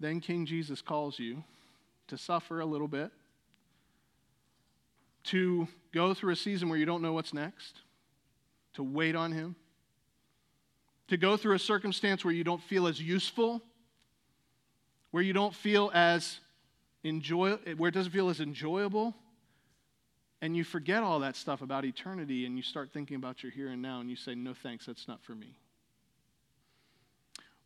[0.00, 1.44] then King Jesus calls you
[2.08, 3.10] to suffer a little bit,
[5.24, 7.80] to go through a season where you don't know what's next
[8.74, 9.56] to wait on Him,
[11.08, 13.62] to go through a circumstance where you don't feel as useful,
[15.10, 16.38] where you don't feel as
[17.02, 19.14] enjoy, where it doesn't feel as enjoyable,
[20.40, 23.68] and you forget all that stuff about eternity and you start thinking about your here
[23.68, 25.56] and now and you say, No thanks, that's not for me.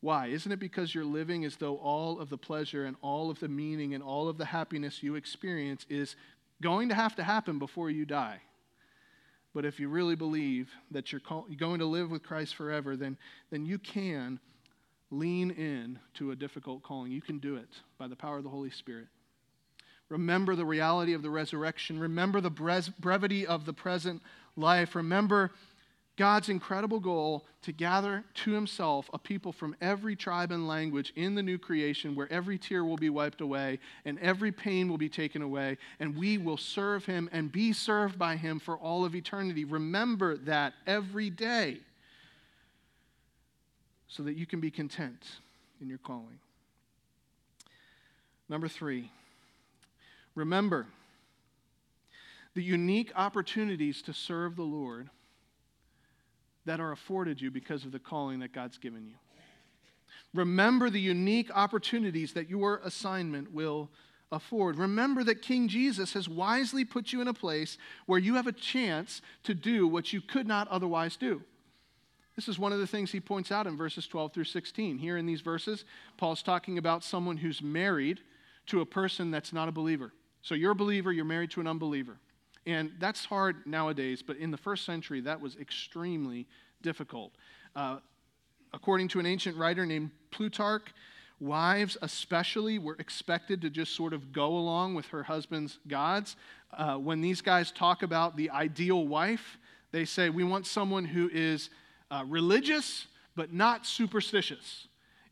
[0.01, 0.29] Why?
[0.29, 3.49] Isn't it because you're living as though all of the pleasure and all of the
[3.49, 6.15] meaning and all of the happiness you experience is
[6.63, 8.41] going to have to happen before you die?
[9.55, 11.23] But if you really believe that you're,
[11.57, 13.17] going to live with Christ forever, then,
[13.51, 14.39] then you can
[15.11, 17.13] lean in to a difficult calling.
[17.13, 19.09] You can do it by the power of the Holy Spirit.
[20.09, 21.99] Remember the reality of the resurrection.
[21.99, 24.23] Remember the brevity of the present
[24.57, 24.95] life.
[24.95, 25.53] Remember
[26.19, 31.37] God's incredible goal to gather to himself a people from every tribe and language in
[31.37, 35.09] the new creation where every tear will be wiped away and every pain will be
[35.09, 39.15] taken away, and we will serve him and be served by him for all of
[39.15, 39.65] eternity.
[39.65, 41.79] Remember that every day
[44.09, 45.23] so that you can be content
[45.81, 46.41] in your calling.
[48.49, 49.13] Number three,
[50.35, 50.87] remember
[52.55, 55.11] the unique opportunities to serve the Lord
[56.69, 59.15] that are afforded you because of the calling that God's given you.
[60.35, 63.89] Remember the unique opportunities that your assignment will
[64.31, 64.77] afford.
[64.77, 68.53] Remember that King Jesus has wisely put you in a place where you have a
[68.53, 71.43] chance to do what you could not otherwise do.
[72.37, 74.99] This is one of the things he points out in verses 12 through 16.
[74.99, 75.87] Here in these verses,
[76.19, 78.21] Paul's talking about someone who's married
[78.67, 80.13] to a person that's not a believer.
[80.43, 82.19] So you're a believer, you're married to an unbeliever.
[82.69, 86.47] And that's hard nowadays, but in the first century, that was extremely
[86.83, 87.33] difficult.
[87.75, 87.97] Uh,
[88.75, 90.93] according to an ancient writer named Plutarch,
[91.41, 96.37] wives especially were expected to just sort of go along with her husband's gods.
[96.77, 99.57] Uh, when these guys talk about the ideal wife,
[99.91, 101.71] they say, We want someone who is
[102.11, 104.88] uh, religious but not superstitious.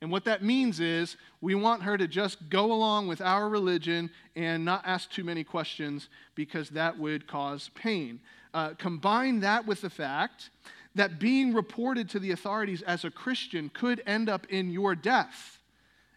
[0.06, 4.08] And what that means is we want her to just go along with our religion
[4.36, 8.20] and not ask too many questions because that would cause pain.
[8.54, 10.50] Uh, combine that with the fact
[10.94, 15.58] that being reported to the authorities as a Christian could end up in your death.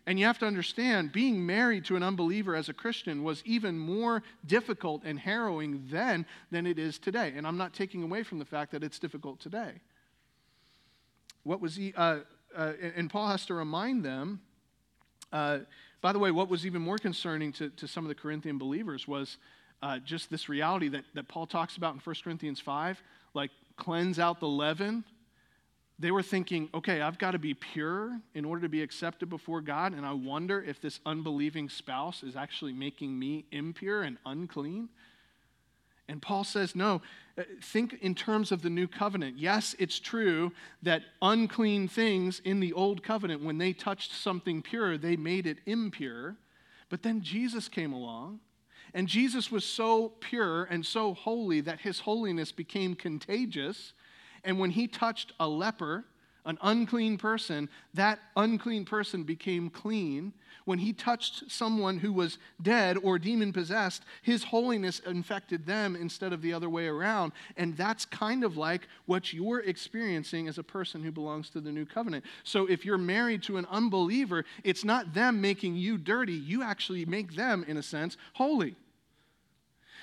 [0.06, 3.80] And you have to understand, being married to an unbeliever as a Christian was even
[3.80, 7.34] more difficult and harrowing then than it is today.
[7.36, 9.82] And I'm not taking away from the fact that it's difficult today.
[11.42, 12.20] What was he, uh,
[12.56, 14.42] uh, and Paul has to remind them.
[15.32, 15.60] Uh,
[16.02, 19.08] by the way, what was even more concerning to, to some of the Corinthian believers
[19.08, 19.38] was
[19.82, 23.02] uh, just this reality that, that Paul talks about in 1 Corinthians 5
[23.34, 25.04] like, cleanse out the leaven.
[26.00, 29.62] They were thinking, okay, I've got to be pure in order to be accepted before
[29.62, 34.90] God, and I wonder if this unbelieving spouse is actually making me impure and unclean.
[36.10, 37.04] And Paul says, no,
[37.38, 39.38] uh, think in terms of the new covenant.
[39.38, 44.98] Yes, it's true that unclean things in the old covenant, when they touched something pure,
[44.98, 46.36] they made it impure.
[46.90, 48.40] But then Jesus came along,
[48.96, 53.94] and Jesus was so pure and so holy that his holiness became contagious.
[54.44, 56.06] And when he touched a leper,
[56.50, 60.34] an unclean person, that unclean person became clean.
[60.66, 66.34] When he touched someone who was dead or demon possessed, his holiness infected them instead
[66.34, 67.34] of the other way around.
[67.56, 71.72] And that's kind of like what you're experiencing as a person who belongs to the
[71.72, 72.26] new covenant.
[72.44, 77.06] So if you're married to an unbeliever, it's not them making you dirty, you actually
[77.06, 78.76] make them, in a sense, holy.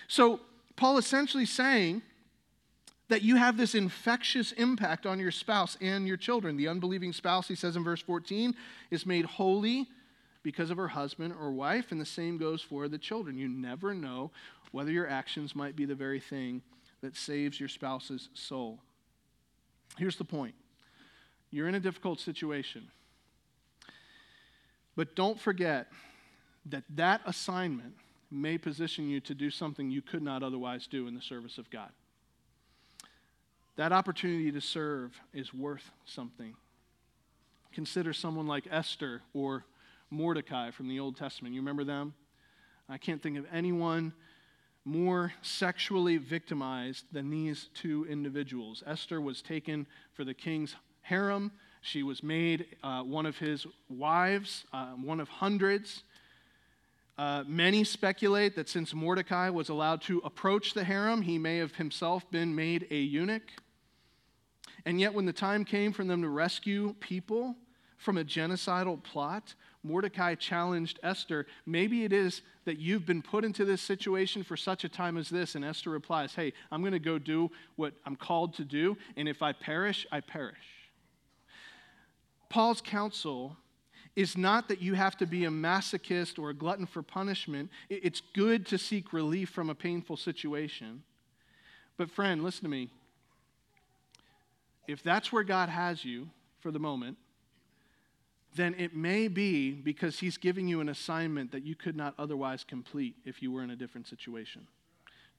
[0.07, 0.41] So
[0.77, 2.03] Paul essentially saying,
[3.09, 6.57] that you have this infectious impact on your spouse and your children.
[6.57, 8.55] The unbelieving spouse, he says in verse 14,
[8.91, 9.87] is made holy
[10.43, 13.39] because of her husband or wife, and the same goes for the children.
[13.39, 14.31] You never know
[14.73, 16.63] whether your actions might be the very thing
[17.01, 18.81] that saves your spouse's soul.
[19.97, 20.55] Here's the point
[21.51, 22.89] you're in a difficult situation.
[24.97, 25.89] But don't forget
[26.67, 27.95] that that assignment
[28.31, 31.71] may position you to do something you could not otherwise do in the service of
[31.71, 31.91] God.
[33.77, 36.55] That opportunity to serve is worth something.
[37.73, 39.65] Consider someone like Esther or
[40.11, 41.55] Mordecai from the Old Testament.
[41.55, 42.15] You remember them?
[42.89, 44.15] I can't think of anyone
[44.87, 48.83] more sexually victimized than these two individuals.
[48.87, 51.53] Esther was taken for the king's harem.
[51.83, 56.05] She was made uh, one of his wives, uh, one of hundreds.
[57.19, 61.75] Uh, many speculate that since Mordecai was allowed to approach the harem, he may have
[61.75, 63.51] himself been made a eunuch.
[64.87, 67.57] And yet, when the time came for them to rescue people
[67.99, 73.65] from a genocidal plot, Mordecai challenged Esther, maybe it is that you've been put into
[73.65, 75.57] this situation for such a time as this.
[75.57, 79.29] And Esther replies, hey, I'm going to go do what I'm called to do, and
[79.29, 80.57] if I perish, I perish.
[82.49, 83.57] Paul's counsel
[84.15, 87.71] is not that you have to be a masochist or a glutton for punishment.
[87.91, 91.03] It's good to seek relief from a painful situation.
[91.97, 92.91] But, friend, listen to me
[94.89, 96.29] if that's where God has you
[96.61, 97.17] for the moment,
[98.55, 102.65] then it may be because He's giving you an assignment that you could not otherwise
[102.65, 104.67] complete if you were in a different situation.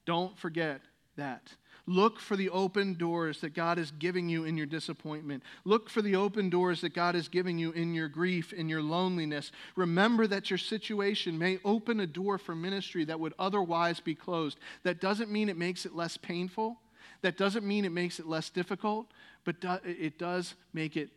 [0.05, 0.81] Don't forget
[1.17, 1.53] that.
[1.89, 5.41] Look for the open doors that God is giving you in your disappointment.
[5.63, 8.81] Look for the open doors that God is giving you in your grief, in your
[8.81, 9.51] loneliness.
[9.75, 14.59] Remember that your situation may open a door for ministry that would otherwise be closed.
[14.83, 16.77] That doesn't mean it makes it less painful,
[17.21, 19.07] that doesn't mean it makes it less difficult,
[19.43, 21.09] but it does make it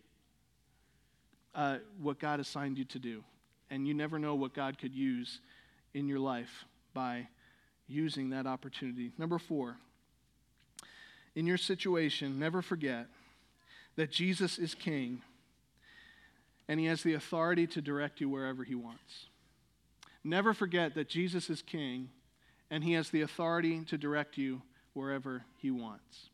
[1.55, 3.23] uh, what God assigned you to do.
[3.71, 5.41] And you never know what God could use
[5.95, 7.29] in your life by
[7.89, 9.13] using that opportunity.
[9.19, 9.77] Number four,
[11.35, 13.07] in your situation, never forget
[13.97, 15.23] that Jesus is king
[16.69, 19.27] and he has the authority to direct you wherever he wants.
[20.23, 22.11] Never forget that Jesus is king
[22.71, 24.63] and he has the authority to direct you
[24.95, 26.31] wherever he wants.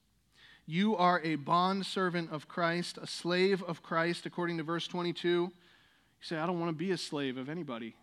[0.66, 5.28] You are a bond servant of Christ, a slave of Christ, according to verse 22.
[5.28, 5.52] You
[6.20, 7.94] say, I don't want to be a slave of anybody.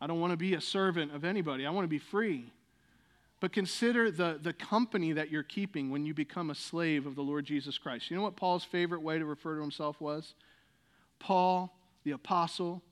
[0.00, 1.64] I don't want to be a servant of anybody.
[1.64, 2.52] I want to be free.
[3.40, 7.22] But consider the, the company that you're keeping when you become a slave of the
[7.22, 8.10] Lord Jesus Christ.
[8.10, 10.34] You know what Paul's favorite way to refer to himself was?
[11.18, 11.74] Paul,
[12.04, 12.82] the apostle,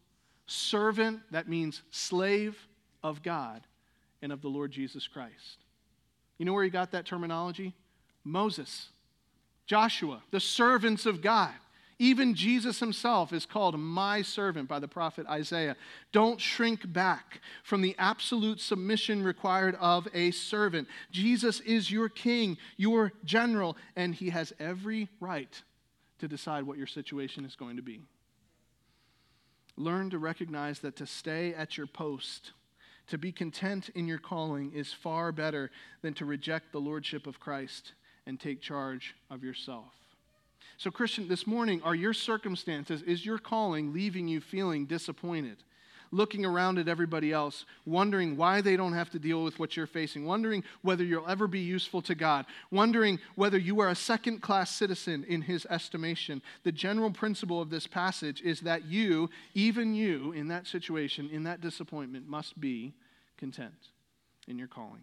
[0.47, 2.57] servant, that means slave
[3.03, 3.63] of God
[4.23, 5.59] and of the Lord Jesus Christ.
[6.43, 7.73] You know where he got that terminology?
[8.25, 8.89] Moses,
[9.65, 11.53] Joshua, the servants of God.
[12.01, 15.77] Even Jesus himself is called my servant by the prophet Isaiah.
[16.11, 20.89] Don't shrink back from the absolute submission required of a servant.
[21.13, 25.63] Jesus is your king, your general, and he has every right
[26.19, 28.01] to decide what your situation is going to be.
[29.77, 32.51] Learn to recognize that to stay at your post,
[33.09, 35.71] to be content in your calling, is far better
[36.03, 37.93] than to reject the lordship of Christ
[38.27, 39.93] and take charge of yourself.
[40.77, 45.59] So, Christian, this morning, are your circumstances, is your calling leaving you feeling disappointed?
[46.15, 49.87] Looking around at everybody else, wondering why they don't have to deal with what you're
[49.87, 54.43] facing, wondering whether you'll ever be useful to God, wondering whether you are a second
[54.43, 56.43] class citizen in His estimation.
[56.65, 61.45] The general principle of this passage is that you, even you, in that situation, in
[61.45, 62.93] that disappointment, must be
[63.39, 63.73] content
[64.47, 65.03] in your calling.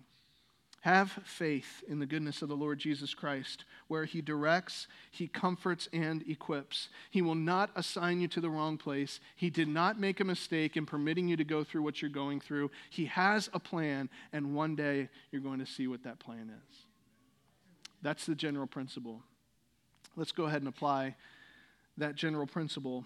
[0.82, 5.90] Have faith in the goodness of the Lord Jesus Christ, where He directs, He comforts,
[5.92, 6.88] and equips.
[7.12, 9.20] He will not assign you to the wrong place.
[9.36, 12.40] He did not make a mistake in permitting you to go through what you're going
[12.40, 12.72] through.
[12.90, 16.78] He has a plan, and one day you're going to see what that plan is.
[18.02, 19.22] That's the general principle.
[20.16, 21.16] Let's go ahead and apply
[21.98, 23.06] that general principle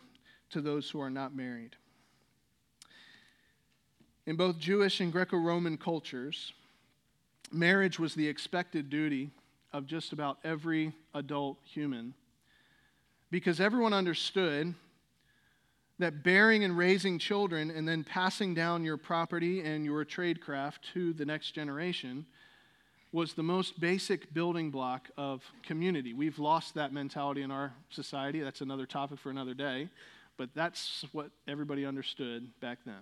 [0.51, 1.75] to those who are not married.
[4.25, 6.53] In both Jewish and Greco Roman cultures,
[7.53, 9.29] marriage was the expected duty
[9.71, 12.13] of just about every adult human
[13.31, 14.73] because everyone understood
[15.99, 21.13] that bearing and raising children and then passing down your property and your tradecraft to
[21.13, 22.25] the next generation
[23.11, 26.13] was the most basic building block of community.
[26.13, 28.41] We've lost that mentality in our society.
[28.41, 29.87] That's another topic for another day,
[30.35, 33.01] but that's what everybody understood back then.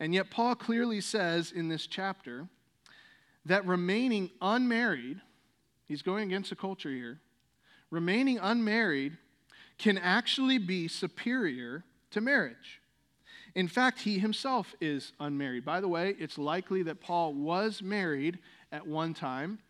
[0.00, 2.48] And yet, Paul clearly says in this chapter
[3.46, 5.20] that remaining unmarried,
[5.86, 7.20] he's going against the culture here,
[7.90, 9.16] remaining unmarried
[9.78, 12.80] can actually be superior to marriage.
[13.54, 15.64] In fact, he himself is unmarried.
[15.64, 18.38] By the way, it's likely that Paul was married
[18.72, 19.60] at one time,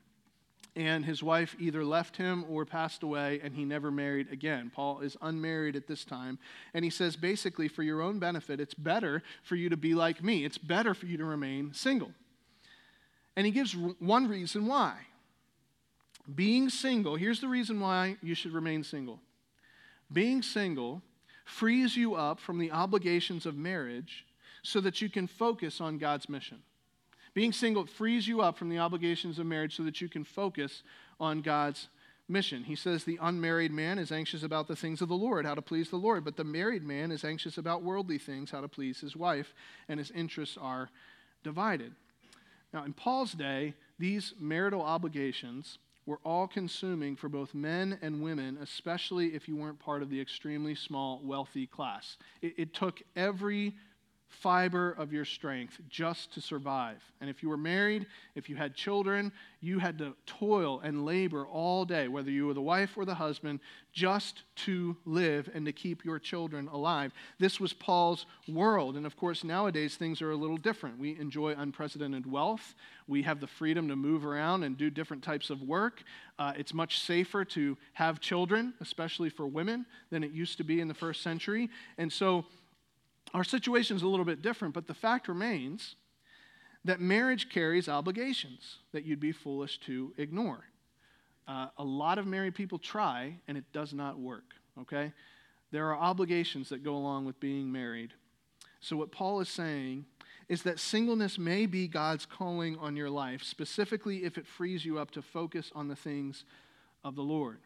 [0.77, 4.73] and his wife either left him or passed away, and he never married again.
[4.75, 6.39] Paul is unmarried at this time,
[6.73, 10.23] and he says basically, for your own benefit, it's better for you to be like
[10.25, 10.45] me.
[10.45, 12.13] It's better for you to remain single.
[13.37, 14.95] And he gives one reason why.
[16.35, 19.21] Being single, here's the reason why you should remain single.
[20.13, 21.03] Being single
[21.45, 24.25] frees you up from the obligations of marriage
[24.63, 26.63] so that you can focus on God's mission.
[27.35, 30.83] Being single frees you up from the obligations of marriage so that you can focus
[31.21, 31.89] on God's
[32.29, 32.65] mission.
[32.65, 35.61] He says the unmarried man is anxious about the things of the Lord, how to
[35.61, 39.01] please the Lord, but the married man is anxious about worldly things, how to please
[39.01, 39.53] his wife,
[39.89, 40.89] and his interests are
[41.43, 41.93] divided.
[42.75, 48.59] Now, in Paul's day, these marital obligations were all consuming for both men and women,
[48.61, 52.19] especially if you weren't part of the extremely small, wealthy class.
[52.43, 53.75] It, it took every
[54.41, 57.03] fiber of your strength just to survive.
[57.21, 61.47] And if you were married, if you had children, you had to toil and labor
[61.47, 63.61] all day, whether you were the wife or the husband,
[63.93, 67.13] just to live and to keep your children alive.
[67.39, 68.97] This was Paul's world.
[68.97, 70.99] And of course, nowadays things are a little different.
[70.99, 72.75] We enjoy unprecedented wealth,
[73.07, 76.03] we have the freedom to move around and do different types of work.
[76.39, 80.81] Uh, it's much safer to have children, especially for women, than it used to be
[80.81, 81.69] in the first century.
[81.99, 82.45] And so,
[83.35, 85.97] our situation is a little bit different, but the fact remains
[86.85, 90.65] that marriage carries obligations that you'd be foolish to ignore.
[91.49, 95.13] Uh, a lot of married people try, and it does not work, okay?
[95.73, 98.13] There are obligations that go along with being married.
[98.81, 100.05] So, what Paul is saying
[100.49, 104.99] is that singleness may be God's calling on your life, specifically if it frees you
[104.99, 106.45] up to focus on the things
[107.03, 107.59] of the Lord.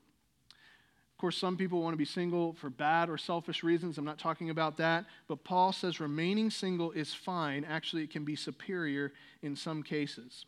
[1.18, 3.98] Of course, some people want to be single for bad or selfish reasons.
[3.98, 5.04] I'm not talking about that.
[5.26, 7.64] But Paul says remaining single is fine.
[7.64, 9.12] Actually, it can be superior
[9.42, 10.46] in some cases.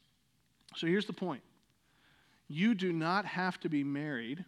[0.76, 1.42] So here's the point
[2.46, 4.44] you do not have to be married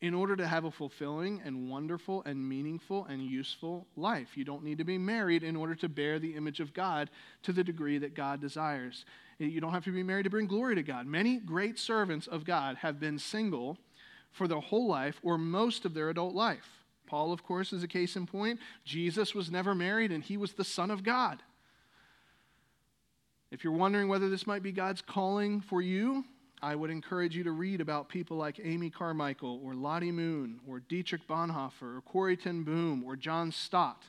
[0.00, 4.36] in order to have a fulfilling and wonderful and meaningful and useful life.
[4.36, 7.08] You don't need to be married in order to bear the image of God
[7.44, 9.04] to the degree that God desires.
[9.38, 11.06] You don't have to be married to bring glory to God.
[11.06, 13.78] Many great servants of God have been single
[14.32, 16.68] for their whole life or most of their adult life.
[17.06, 18.58] Paul, of course, is a case in point.
[18.84, 21.42] Jesus was never married and he was the Son of God.
[23.50, 26.24] If you're wondering whether this might be God's calling for you,
[26.62, 30.80] I would encourage you to read about people like Amy Carmichael or Lottie Moon or
[30.80, 34.04] Dietrich Bonhoeffer or Corrie ten Boom or John Stott.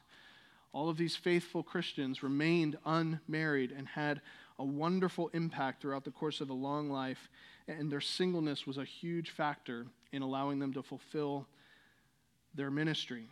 [0.71, 4.21] All of these faithful Christians remained unmarried and had
[4.59, 7.27] a wonderful impact throughout the course of a long life,
[7.67, 11.45] and their singleness was a huge factor in allowing them to fulfill
[12.55, 13.25] their ministry.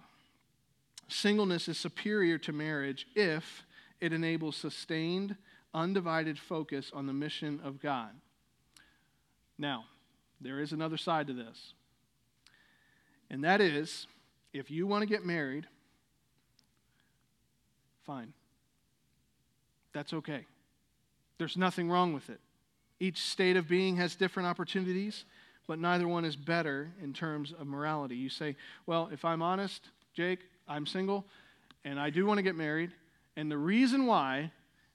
[1.07, 3.63] Singleness is superior to marriage if
[4.01, 5.35] it enables sustained,
[5.73, 8.09] undivided focus on the mission of God.
[9.57, 9.85] Now,
[10.41, 11.73] there is another side to this,
[13.29, 14.07] and that is
[14.53, 15.67] if you want to get married,
[18.05, 18.33] fine.
[19.93, 20.45] That's okay.
[21.37, 22.39] There's nothing wrong with it.
[22.99, 25.25] Each state of being has different opportunities,
[25.67, 28.15] but neither one is better in terms of morality.
[28.15, 28.55] You say,
[28.85, 31.25] well, if I'm honest, Jake, I'm single
[31.83, 32.91] and I do want to get married.
[33.35, 34.51] And the reason why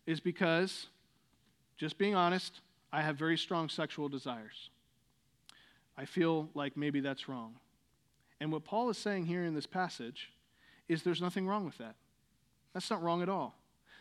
[0.07, 0.87] is because,
[1.77, 2.61] just being honest,
[2.93, 4.71] I have very strong sexual desires.
[5.97, 7.55] I feel like maybe that's wrong.
[8.41, 10.31] And what Paul is saying here in this passage
[10.89, 11.95] is there's nothing wrong with that.
[12.75, 13.57] That's not wrong at all.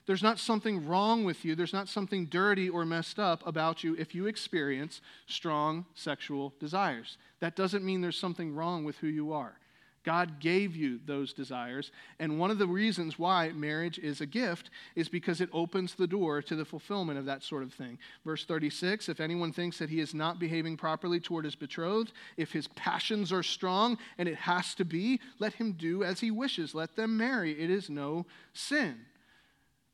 [0.05, 1.55] There's not something wrong with you.
[1.55, 7.17] There's not something dirty or messed up about you if you experience strong sexual desires.
[7.39, 9.57] That doesn't mean there's something wrong with who you are.
[10.05, 11.91] God gave you those desires.
[12.19, 16.05] And one of the reasons why marriage is a gift is because it opens the
[16.05, 17.97] door to the fulfillment of that sort of thing.
[18.23, 22.51] Verse 36 If anyone thinks that he is not behaving properly toward his betrothed, if
[22.51, 26.75] his passions are strong, and it has to be, let him do as he wishes.
[26.75, 27.59] Let them marry.
[27.59, 28.97] It is no sin.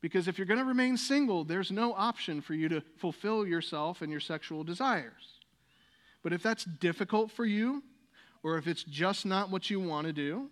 [0.01, 4.01] Because if you're going to remain single, there's no option for you to fulfill yourself
[4.01, 5.39] and your sexual desires.
[6.23, 7.83] But if that's difficult for you,
[8.43, 10.49] or if it's just not what you want to do,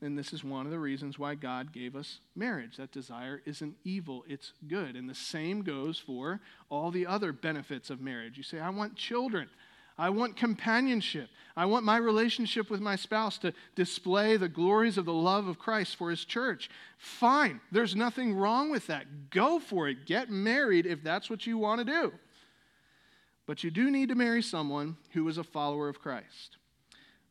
[0.00, 2.76] then this is one of the reasons why God gave us marriage.
[2.76, 4.96] That desire isn't evil, it's good.
[4.96, 8.36] And the same goes for all the other benefits of marriage.
[8.36, 9.48] You say, I want children.
[9.96, 11.28] I want companionship.
[11.56, 15.58] I want my relationship with my spouse to display the glories of the love of
[15.58, 16.68] Christ for his church.
[16.98, 17.60] Fine.
[17.70, 19.30] There's nothing wrong with that.
[19.30, 20.04] Go for it.
[20.04, 22.12] Get married if that's what you want to do.
[23.46, 26.56] But you do need to marry someone who is a follower of Christ.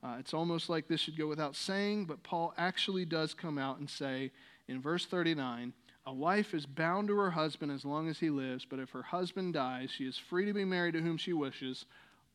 [0.02, 3.80] Uh, it's almost like this should go without saying, but Paul actually does come out
[3.80, 4.32] and say
[4.68, 5.74] in verse 39
[6.06, 9.04] a wife is bound to her husband as long as he lives, but if her
[9.04, 11.86] husband dies, she is free to be married to whom she wishes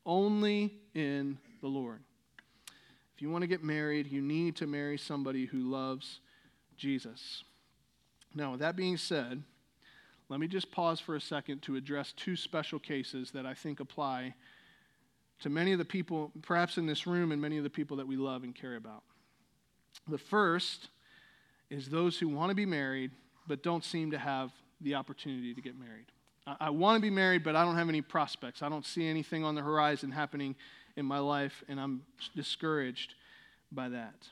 [0.04, 2.00] only in the Lord.
[3.14, 6.20] If you want to get married, you need to marry somebody who loves
[6.76, 7.42] Jesus.
[8.34, 9.42] Now, with that being said,
[10.28, 13.80] let me just pause for a second to address two special cases that I think
[13.80, 14.34] apply
[15.40, 18.06] to many of the people, perhaps in this room, and many of the people that
[18.06, 19.02] we love and care about.
[20.06, 20.88] The first
[21.70, 23.10] is those who want to be married
[23.46, 26.06] but don't seem to have the opportunity to get married.
[26.60, 28.62] I want to be married, but I don't have any prospects.
[28.62, 30.56] I don't see anything on the horizon happening
[30.96, 32.02] in my life, and I'm
[32.34, 33.14] discouraged
[33.70, 34.28] by that.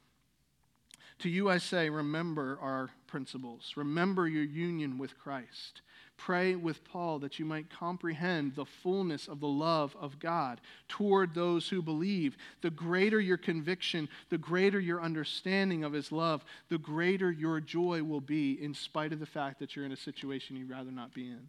[1.20, 3.72] To you, I say, remember our principles.
[3.76, 5.80] Remember your union with Christ.
[6.18, 11.34] Pray with Paul that you might comprehend the fullness of the love of God toward
[11.34, 12.36] those who believe.
[12.62, 18.02] The greater your conviction, the greater your understanding of his love, the greater your joy
[18.02, 21.14] will be, in spite of the fact that you're in a situation you'd rather not
[21.14, 21.48] be in.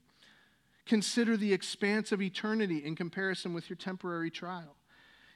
[0.87, 4.75] Consider the expanse of eternity in comparison with your temporary trial.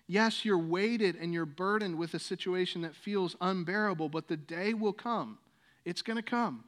[0.08, 4.74] Yes, you're weighted and you're burdened with a situation that feels unbearable, but the day
[4.74, 5.38] will come.
[5.86, 6.64] It's going to come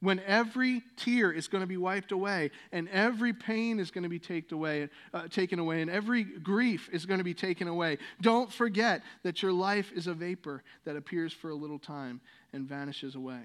[0.00, 4.08] when every tear is going to be wiped away and every pain is going to
[4.08, 7.98] be taken away, uh, taken away and every grief is going to be taken away.
[8.20, 12.20] Don't forget that your life is a vapor that appears for a little time
[12.52, 13.42] and vanishes away.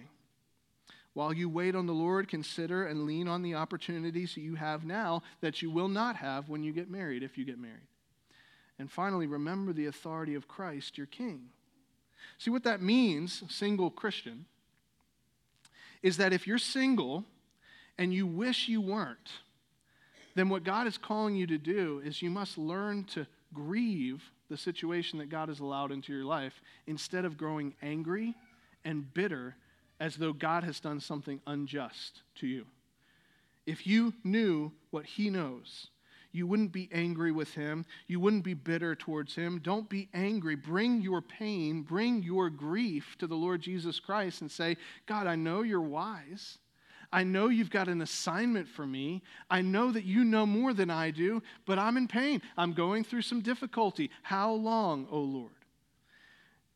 [1.14, 4.84] While you wait on the Lord, consider and lean on the opportunities that you have
[4.84, 7.88] now that you will not have when you get married, if you get married.
[8.80, 11.50] And finally, remember the authority of Christ, your King.
[12.40, 14.46] See what that means, single Christian,
[16.02, 17.24] is that if you're single
[17.98, 19.32] and you wish you weren't,
[20.36, 24.58] then what God is calling you to do is you must learn to grieve the
[24.58, 28.34] situation that God has allowed into your life instead of growing angry
[28.84, 29.56] and bitter
[30.04, 32.66] as though God has done something unjust to you.
[33.66, 35.88] If you knew what He knows,
[36.34, 37.86] you wouldn't be angry with Him.
[38.08, 39.62] You wouldn't be bitter towards Him.
[39.64, 40.56] Don't be angry.
[40.56, 44.76] Bring your pain, bring your grief to the Lord Jesus Christ and say,
[45.06, 46.58] God, I know you're wise.
[47.14, 49.22] I know you've got an assignment for me.
[49.50, 52.42] I know that you know more than I do, but I'm in pain.
[52.58, 54.12] I'm going through some difficulty.
[54.22, 55.63] How long, O Lord?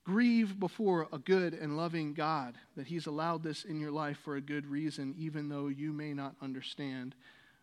[0.08, 4.38] Grieve before a good and loving God that He's allowed this in your life for
[4.38, 7.14] a good reason, even though you may not understand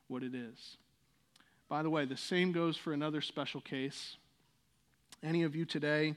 [0.09, 0.76] what it is.
[1.70, 4.18] By the way, the same goes for another special case.
[5.22, 6.16] Any of you today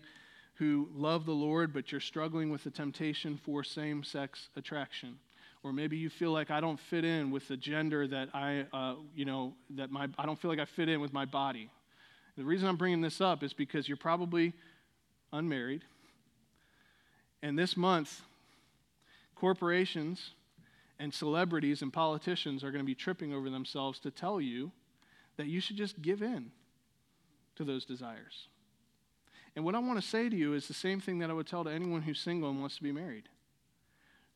[0.56, 5.20] who love the Lord, but you're struggling with the temptation for same sex attraction.
[5.64, 8.96] Or maybe you feel like I don't fit in with the gender that I, uh,
[9.16, 11.70] you know, that my, I don't feel like I fit in with my body.
[12.36, 14.52] The reason I'm bringing this up is because you're probably
[15.32, 15.86] unmarried
[17.42, 18.22] and this month,
[19.36, 20.32] corporations
[21.00, 24.72] and celebrities and politicians are going to be tripping over themselves to tell you
[25.38, 26.52] that you should just give in
[27.56, 28.48] to those desires.
[29.56, 31.48] And what I want to say to you is the same thing that I would
[31.48, 33.30] tell to anyone who's single and wants to be married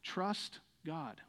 [0.04, 1.22] trust God.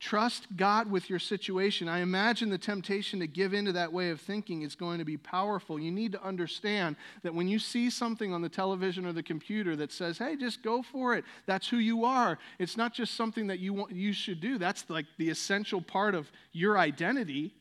[0.00, 1.88] Trust God with your situation.
[1.88, 5.16] I imagine the temptation to give into that way of thinking is going to be
[5.16, 5.80] powerful.
[5.80, 6.94] You need to understand
[7.24, 10.62] that when you see something on the television or the computer that says, hey, just
[10.62, 12.38] go for it, that's who you are.
[12.60, 16.14] It's not just something that you, want, you should do, that's like the essential part
[16.14, 17.52] of your identity.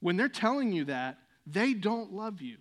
[0.00, 2.56] When they're telling you that, they don't love you,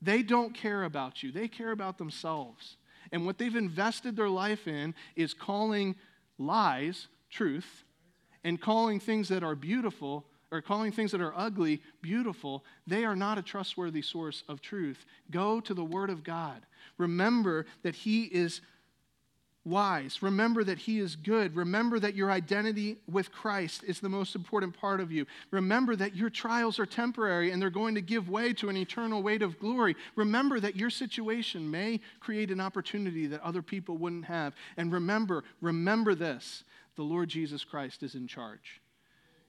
[0.00, 2.78] they don't care about you, they care about themselves.
[3.12, 5.96] And what they've invested their life in is calling
[6.38, 7.84] lies truth
[8.44, 13.16] and calling things that are beautiful or calling things that are ugly beautiful, they are
[13.16, 15.04] not a trustworthy source of truth.
[15.30, 16.62] Go to the Word of God.
[16.98, 18.60] Remember that He is
[19.64, 20.22] wise.
[20.22, 21.54] Remember that He is good.
[21.54, 25.26] Remember that your identity with Christ is the most important part of you.
[25.50, 29.22] Remember that your trials are temporary and they're going to give way to an eternal
[29.22, 29.94] weight of glory.
[30.16, 34.54] Remember that your situation may create an opportunity that other people wouldn't have.
[34.76, 36.64] And remember, remember this
[36.96, 38.80] the Lord Jesus Christ is in charge.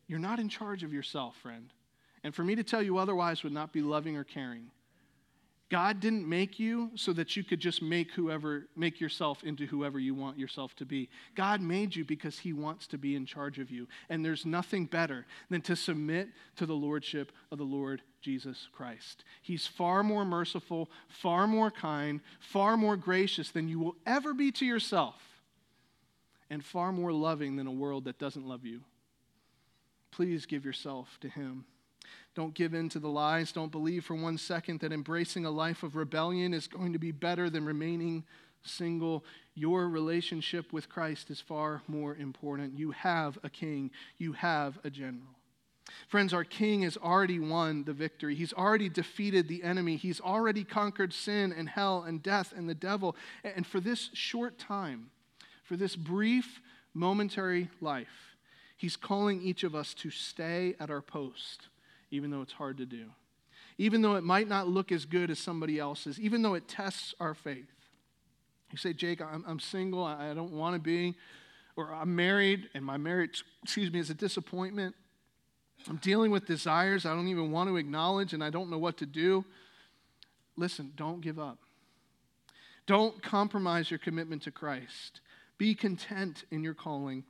[0.08, 1.70] You're not in charge of yourself, friend.
[2.24, 4.70] And for me to tell you otherwise would not be loving or caring.
[5.72, 10.00] God didn't make you so that you could just make whoever make yourself into whoever
[10.00, 11.10] you want yourself to be.
[11.34, 13.88] God made you because he wants to be in charge of you.
[14.10, 16.28] And there's nothing better than to submit
[16.58, 19.24] to the lordship of the Lord Jesus Christ.
[19.42, 24.52] He's far more merciful, far more kind, far more gracious than you will ever be
[24.52, 25.31] to yourself
[26.52, 28.82] and far more loving than a world that doesn't love you.
[30.12, 31.64] Please give yourself to Him.
[32.36, 33.54] Don't give in to the lies.
[33.54, 37.14] Don't believe for one second that embracing a life of rebellion is going to be
[37.14, 38.26] better than remaining
[38.64, 39.24] single.
[39.56, 42.78] Your relationship with Christ is far more important.
[42.78, 45.38] You have a king, you have a general.
[46.10, 48.36] Friends, our king has already won the victory.
[48.36, 49.96] He's already defeated the enemy.
[49.96, 53.16] He's already conquered sin and hell and death and the devil.
[53.44, 55.12] And for this short time,
[55.72, 56.60] for this brief,
[56.94, 58.36] momentary life,
[58.76, 61.70] He's calling each of us to stay at our post,
[62.10, 63.06] even though it's hard to do,
[63.78, 67.16] even though it might not look as good as somebody else's, even though it tests
[67.22, 67.72] our faith.
[68.74, 71.16] You say, Jake, I'm, I'm single, I don't want to be,
[71.78, 74.94] or I'm married, and my marriage, excuse me, is a disappointment.
[75.88, 78.98] I'm dealing with desires I don't even want to acknowledge, and I don't know what
[78.98, 79.46] to do.
[80.58, 81.60] Listen, don't give up.
[82.88, 85.22] Don't compromise your commitment to Christ.
[85.62, 87.24] Be content in your calling.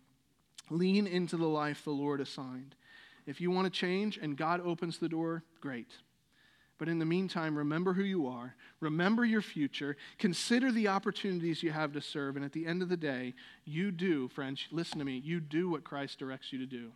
[0.69, 2.75] Lean into the life the Lord assigned.
[3.25, 5.89] If you want to change and God opens the door, great.
[6.77, 11.73] But in the meantime, remember who you are, remember your future, consider the opportunities you
[11.73, 13.33] have to serve, and at the end of the day,
[13.65, 16.93] you do, friends, listen to me, you do what Christ directs you to do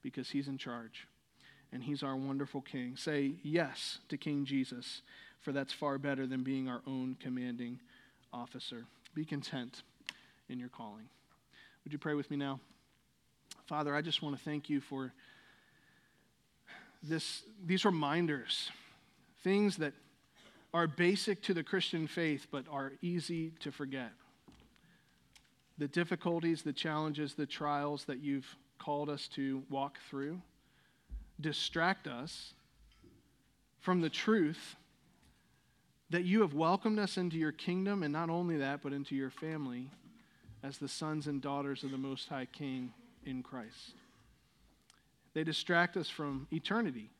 [0.00, 1.06] because he's in charge
[1.72, 2.96] and he's our wonderful king.
[2.96, 5.02] Say yes to King Jesus,
[5.42, 7.80] for that's far better than being our own commanding
[8.32, 8.86] officer.
[9.14, 9.82] Be content
[10.48, 11.08] in your calling.
[11.84, 12.60] Would you pray with me now?
[13.66, 15.12] Father, I just want to thank you for
[17.02, 18.70] this, these reminders,
[19.42, 19.92] things that
[20.72, 24.12] are basic to the Christian faith but are easy to forget.
[25.78, 30.40] the difficulties, the challenges, the trials that you've called us to walk through
[31.40, 32.52] distract us
[33.80, 34.76] from the truth
[36.10, 39.30] that you have welcomed us into your kingdom, and not only that, but into your
[39.30, 39.90] family
[40.64, 42.94] as the sons and daughters of the Most High King
[43.26, 43.92] in Christ.
[45.34, 47.10] They distract us from eternity,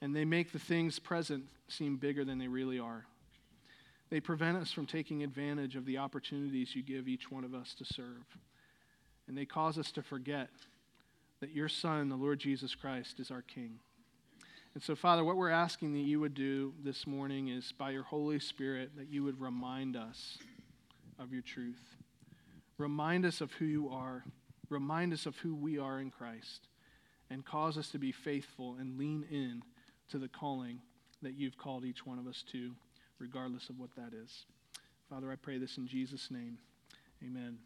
[0.00, 3.04] and they make the things present seem bigger than they really are.
[4.08, 7.74] They prevent us from taking advantage of the opportunities you give each one of us
[7.74, 8.24] to serve.
[9.28, 10.48] And they cause us to forget
[11.40, 13.80] that your Son, the Lord Jesus Christ, is our King.
[14.74, 18.04] And so, Father, what we're asking that you would do this morning is by your
[18.04, 20.38] Holy Spirit that you would remind us
[21.18, 21.96] of your truth.
[22.82, 24.24] Remind us of who you are.
[24.68, 26.66] Remind us of who we are in Christ.
[27.30, 29.62] And cause us to be faithful and lean in
[30.10, 30.80] to the calling
[31.22, 32.72] that you've called each one of us to,
[33.20, 34.46] regardless of what that is.
[35.08, 36.58] Father, I pray this in Jesus' name.
[37.24, 37.58] Amen.